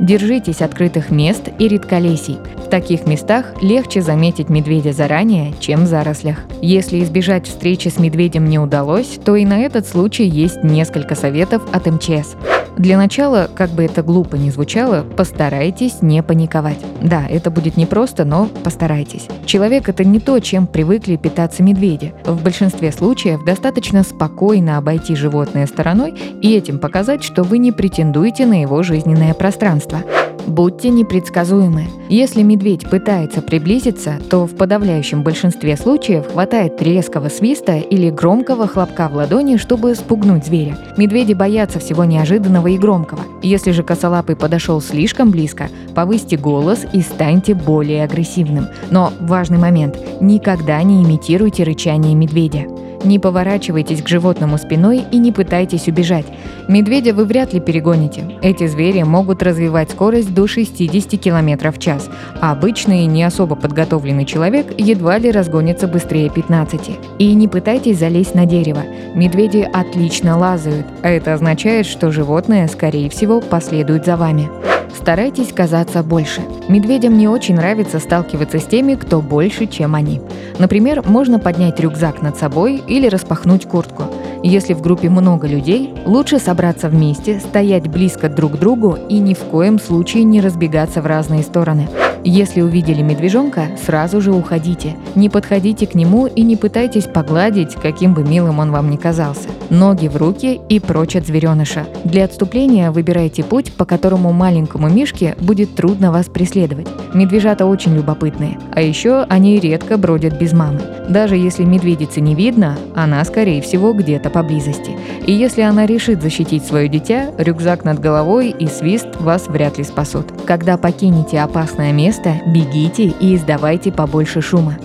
Держитесь 0.00 0.62
открытых 0.62 1.10
мест 1.10 1.48
и 1.58 1.68
редколесий. 1.68 2.38
В 2.56 2.68
таких 2.68 3.06
местах 3.06 3.54
легче 3.62 4.02
заметить 4.02 4.48
медведя 4.48 4.92
заранее, 4.92 5.54
чем 5.60 5.84
в 5.84 5.86
зарослях. 5.86 6.38
Если 6.60 7.02
избежать 7.02 7.46
встречи 7.46 7.88
с 7.88 7.98
медведем 7.98 8.46
не 8.46 8.58
удалось, 8.58 9.18
то 9.24 9.36
и 9.36 9.44
на 9.44 9.60
этот 9.60 9.86
случай 9.86 10.24
есть 10.24 10.64
несколько 10.64 11.14
советов 11.14 11.62
от 11.72 11.86
МЧС. 11.86 12.36
Для 12.76 12.96
начала, 12.96 13.50
как 13.54 13.70
бы 13.70 13.84
это 13.84 14.02
глупо 14.02 14.36
ни 14.36 14.50
звучало, 14.50 15.04
постарайтесь 15.16 16.00
не 16.00 16.22
паниковать. 16.22 16.78
Да, 17.02 17.26
это 17.28 17.50
будет 17.50 17.76
непросто, 17.76 18.24
но 18.24 18.46
постарайтесь. 18.46 19.28
Человек– 19.44 19.88
это 19.90 20.04
не 20.04 20.20
то, 20.20 20.38
чем 20.40 20.66
привыкли 20.66 21.16
питаться 21.16 21.62
медведи. 21.62 22.14
В 22.24 22.42
большинстве 22.42 22.90
случаев 22.90 23.44
достаточно 23.44 24.02
спокойно 24.02 24.78
обойти 24.78 25.14
животное 25.14 25.66
стороной 25.66 26.14
и 26.40 26.54
этим 26.54 26.78
показать, 26.78 27.22
что 27.22 27.42
вы 27.42 27.58
не 27.58 27.72
претендуете 27.72 28.46
на 28.46 28.62
его 28.62 28.82
жизненное 28.82 29.34
пространство. 29.34 29.98
Будьте 30.46 30.90
непредсказуемы. 30.90 31.86
Если 32.08 32.42
медведь 32.42 32.88
пытается 32.88 33.40
приблизиться, 33.42 34.18
то 34.28 34.46
в 34.46 34.54
подавляющем 34.56 35.22
большинстве 35.22 35.76
случаев 35.76 36.32
хватает 36.32 36.82
резкого 36.82 37.28
свиста 37.28 37.76
или 37.76 38.10
громкого 38.10 38.66
хлопка 38.66 39.08
в 39.08 39.14
ладони, 39.14 39.56
чтобы 39.56 39.94
спугнуть 39.94 40.44
зверя. 40.44 40.76
Медведи 40.96 41.32
боятся 41.32 41.78
всего 41.78 42.04
неожиданного 42.04 42.66
и 42.68 42.78
громкого. 42.78 43.20
Если 43.42 43.70
же 43.70 43.82
косолапый 43.82 44.36
подошел 44.36 44.80
слишком 44.80 45.30
близко, 45.30 45.68
повысьте 45.94 46.36
голос 46.36 46.84
и 46.92 47.00
станьте 47.00 47.54
более 47.54 48.04
агрессивным. 48.04 48.66
Но 48.90 49.12
важный 49.20 49.58
момент– 49.58 49.96
никогда 50.20 50.82
не 50.82 51.02
имитируйте 51.02 51.62
рычание 51.62 52.14
медведя. 52.14 52.66
Не 53.04 53.18
поворачивайтесь 53.18 54.02
к 54.02 54.08
животному 54.08 54.58
спиной 54.58 55.04
и 55.10 55.18
не 55.18 55.32
пытайтесь 55.32 55.88
убежать. 55.88 56.26
Медведя 56.68 57.12
вы 57.14 57.24
вряд 57.24 57.52
ли 57.52 57.60
перегоните. 57.60 58.38
Эти 58.42 58.66
звери 58.66 59.02
могут 59.02 59.42
развивать 59.42 59.90
скорость 59.90 60.32
до 60.32 60.46
60 60.46 61.20
км 61.20 61.72
в 61.72 61.78
час, 61.78 62.08
а 62.40 62.52
обычный, 62.52 63.06
не 63.06 63.24
особо 63.24 63.56
подготовленный 63.56 64.24
человек 64.24 64.66
едва 64.78 65.18
ли 65.18 65.30
разгонится 65.30 65.88
быстрее 65.88 66.30
15. 66.30 66.98
И 67.18 67.34
не 67.34 67.48
пытайтесь 67.48 67.98
залезть 67.98 68.34
на 68.34 68.46
дерево. 68.46 68.82
Медведи 69.14 69.68
отлично 69.72 70.38
лазают, 70.38 70.86
а 71.02 71.10
это 71.10 71.34
означает, 71.34 71.86
что 71.86 72.12
животное, 72.12 72.68
скорее 72.68 73.10
всего, 73.10 73.40
последует 73.40 74.06
за 74.06 74.16
вами. 74.16 74.48
Старайтесь 74.94 75.52
казаться 75.52 76.02
больше. 76.02 76.42
Медведям 76.68 77.16
не 77.18 77.26
очень 77.26 77.56
нравится 77.56 77.98
сталкиваться 77.98 78.58
с 78.58 78.64
теми, 78.64 78.94
кто 78.94 79.20
больше, 79.20 79.66
чем 79.66 79.94
они. 79.94 80.20
Например, 80.58 81.02
можно 81.04 81.38
поднять 81.38 81.80
рюкзак 81.80 82.22
над 82.22 82.36
собой 82.36 82.82
или 82.92 83.08
распахнуть 83.08 83.66
куртку. 83.66 84.04
Если 84.42 84.74
в 84.74 84.82
группе 84.82 85.08
много 85.08 85.46
людей, 85.46 85.94
лучше 86.04 86.38
собраться 86.38 86.90
вместе, 86.90 87.40
стоять 87.40 87.88
близко 87.88 88.28
друг 88.28 88.52
к 88.52 88.58
другу 88.58 88.98
и 89.08 89.18
ни 89.18 89.32
в 89.32 89.38
коем 89.38 89.80
случае 89.80 90.24
не 90.24 90.42
разбегаться 90.42 91.00
в 91.00 91.06
разные 91.06 91.42
стороны. 91.42 91.88
Если 92.24 92.60
увидели 92.60 93.02
медвежонка, 93.02 93.68
сразу 93.84 94.20
же 94.20 94.32
уходите. 94.32 94.94
Не 95.16 95.28
подходите 95.28 95.86
к 95.88 95.94
нему 95.94 96.26
и 96.26 96.42
не 96.42 96.56
пытайтесь 96.56 97.04
погладить, 97.04 97.74
каким 97.74 98.14
бы 98.14 98.22
милым 98.22 98.60
он 98.60 98.70
вам 98.70 98.90
ни 98.90 98.96
казался. 98.96 99.48
Ноги 99.70 100.06
в 100.06 100.16
руки 100.16 100.60
и 100.68 100.78
прочь 100.78 101.16
от 101.16 101.26
звереныша. 101.26 101.84
Для 102.04 102.24
отступления 102.24 102.92
выбирайте 102.92 103.42
путь, 103.42 103.72
по 103.72 103.84
которому 103.84 104.32
маленькому 104.32 104.88
мишке 104.88 105.34
будет 105.40 105.74
трудно 105.74 106.12
вас 106.12 106.26
преследовать. 106.26 106.86
Медвежата 107.12 107.66
очень 107.66 107.94
любопытные, 107.94 108.58
а 108.72 108.80
еще 108.80 109.22
они 109.28 109.58
редко 109.58 109.96
бродят 109.96 110.38
без 110.38 110.52
мамы. 110.52 110.80
Даже 111.08 111.36
если 111.36 111.64
медведицы 111.64 112.20
не 112.20 112.34
видно, 112.34 112.78
она, 112.94 113.24
скорее 113.24 113.60
всего, 113.62 113.92
где-то 113.92 114.30
поблизости. 114.30 114.96
И 115.26 115.32
если 115.32 115.62
она 115.62 115.86
решит 115.86 116.22
защитить 116.22 116.64
свое 116.64 116.88
дитя, 116.88 117.32
рюкзак 117.36 117.84
над 117.84 117.98
головой 117.98 118.50
и 118.50 118.66
свист 118.68 119.08
вас 119.20 119.48
вряд 119.48 119.78
ли 119.78 119.84
спасут. 119.84 120.26
Когда 120.46 120.76
покинете 120.76 121.40
опасное 121.40 121.92
место, 121.92 122.11
бегите 122.46 123.04
и 123.20 123.34
издавайте 123.34 123.92
побольше 123.92 124.40
шума. 124.40 124.76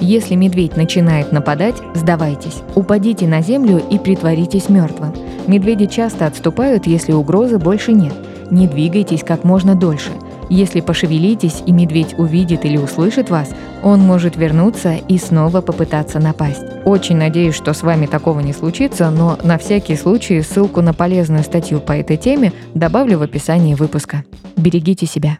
Если 0.00 0.34
медведь 0.34 0.76
начинает 0.76 1.32
нападать, 1.32 1.76
сдавайтесь. 1.94 2.62
Упадите 2.74 3.26
на 3.26 3.42
землю 3.42 3.82
и 3.90 3.98
притворитесь 3.98 4.68
мертвым. 4.68 5.14
Медведи 5.46 5.86
часто 5.86 6.26
отступают, 6.26 6.86
если 6.86 7.12
угрозы 7.12 7.58
больше 7.58 7.92
нет. 7.92 8.14
Не 8.50 8.66
двигайтесь 8.66 9.22
как 9.22 9.44
можно 9.44 9.74
дольше– 9.74 10.10
если 10.50 10.80
пошевелитесь 10.80 11.62
и 11.64 11.70
медведь 11.70 12.18
увидит 12.18 12.64
или 12.64 12.76
услышит 12.76 13.30
вас, 13.30 13.50
он 13.84 14.00
может 14.00 14.36
вернуться 14.36 14.94
и 14.94 15.16
снова 15.16 15.60
попытаться 15.60 16.18
напасть. 16.18 16.64
Очень 16.84 17.18
надеюсь, 17.18 17.54
что 17.54 17.72
с 17.72 17.82
вами 17.82 18.06
такого 18.06 18.40
не 18.40 18.52
случится, 18.52 19.10
но 19.10 19.38
на 19.44 19.58
всякий 19.58 19.94
случай 19.94 20.42
ссылку 20.42 20.82
на 20.82 20.92
полезную 20.92 21.44
статью 21.44 21.80
по 21.80 21.92
этой 21.92 22.16
теме 22.16 22.52
добавлю 22.74 23.18
в 23.18 23.22
описании 23.22 23.74
выпуска. 23.74 24.24
Берегите 24.56 25.06
себя. 25.06 25.38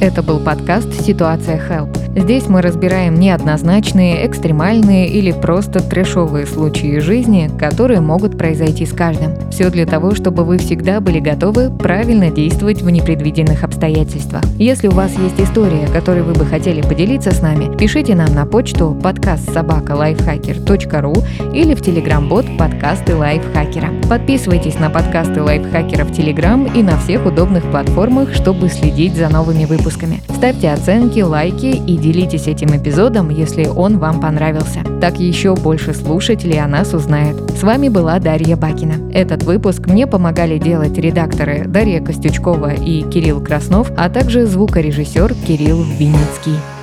Это 0.00 0.22
был 0.22 0.38
подкаст 0.40 0.92
«Ситуация 1.02 1.56
Help». 1.56 2.03
Здесь 2.16 2.48
мы 2.48 2.62
разбираем 2.62 3.16
неоднозначные, 3.16 4.24
экстремальные 4.26 5.08
или 5.08 5.32
просто 5.32 5.80
трэшовые 5.80 6.46
случаи 6.46 7.00
жизни, 7.00 7.50
которые 7.58 8.00
могут 8.00 8.38
произойти 8.38 8.86
с 8.86 8.92
каждым. 8.92 9.32
Все 9.50 9.68
для 9.68 9.84
того, 9.84 10.14
чтобы 10.14 10.44
вы 10.44 10.58
всегда 10.58 11.00
были 11.00 11.18
готовы 11.18 11.70
правильно 11.70 12.30
действовать 12.30 12.82
в 12.82 12.90
непредвиденных 12.90 13.64
обстоятельствах. 13.64 14.42
Если 14.58 14.86
у 14.86 14.92
вас 14.92 15.12
есть 15.18 15.40
история, 15.40 15.88
которой 15.88 16.22
вы 16.22 16.34
бы 16.34 16.46
хотели 16.46 16.82
поделиться 16.82 17.32
с 17.32 17.42
нами, 17.42 17.76
пишите 17.76 18.14
нам 18.14 18.32
на 18.32 18.46
почту 18.46 18.96
подкаст 19.02 19.52
собака 19.52 19.92
лайфхакер.ру 19.92 21.14
или 21.52 21.74
в 21.74 21.82
телеграм-бот 21.82 22.46
подкасты 22.56 23.16
лайфхакера. 23.16 23.88
Подписывайтесь 24.08 24.78
на 24.78 24.88
подкасты 24.88 25.42
лайфхакера 25.42 26.04
в 26.04 26.12
телеграм 26.12 26.64
и 26.66 26.82
на 26.82 26.96
всех 26.98 27.26
удобных 27.26 27.64
платформах, 27.70 28.34
чтобы 28.34 28.68
следить 28.68 29.16
за 29.16 29.28
новыми 29.28 29.64
выпусками. 29.64 30.22
Ставьте 30.28 30.70
оценки, 30.70 31.20
лайки 31.20 31.82
и 31.86 31.96
делитесь 32.04 32.48
этим 32.48 32.76
эпизодом, 32.76 33.30
если 33.30 33.66
он 33.66 33.98
вам 33.98 34.20
понравился. 34.20 34.80
Так 35.00 35.18
еще 35.18 35.54
больше 35.54 35.94
слушателей 35.94 36.60
о 36.60 36.68
нас 36.68 36.92
узнают. 36.92 37.50
С 37.58 37.62
вами 37.62 37.88
была 37.88 38.18
Дарья 38.18 38.56
Бакина. 38.56 39.10
Этот 39.10 39.44
выпуск 39.44 39.86
мне 39.86 40.06
помогали 40.06 40.58
делать 40.58 40.98
редакторы 40.98 41.64
Дарья 41.66 42.02
Костючкова 42.02 42.74
и 42.74 43.02
Кирилл 43.10 43.40
Краснов, 43.42 43.90
а 43.96 44.10
также 44.10 44.44
звукорежиссер 44.44 45.34
Кирилл 45.46 45.82
Винницкий. 45.82 46.73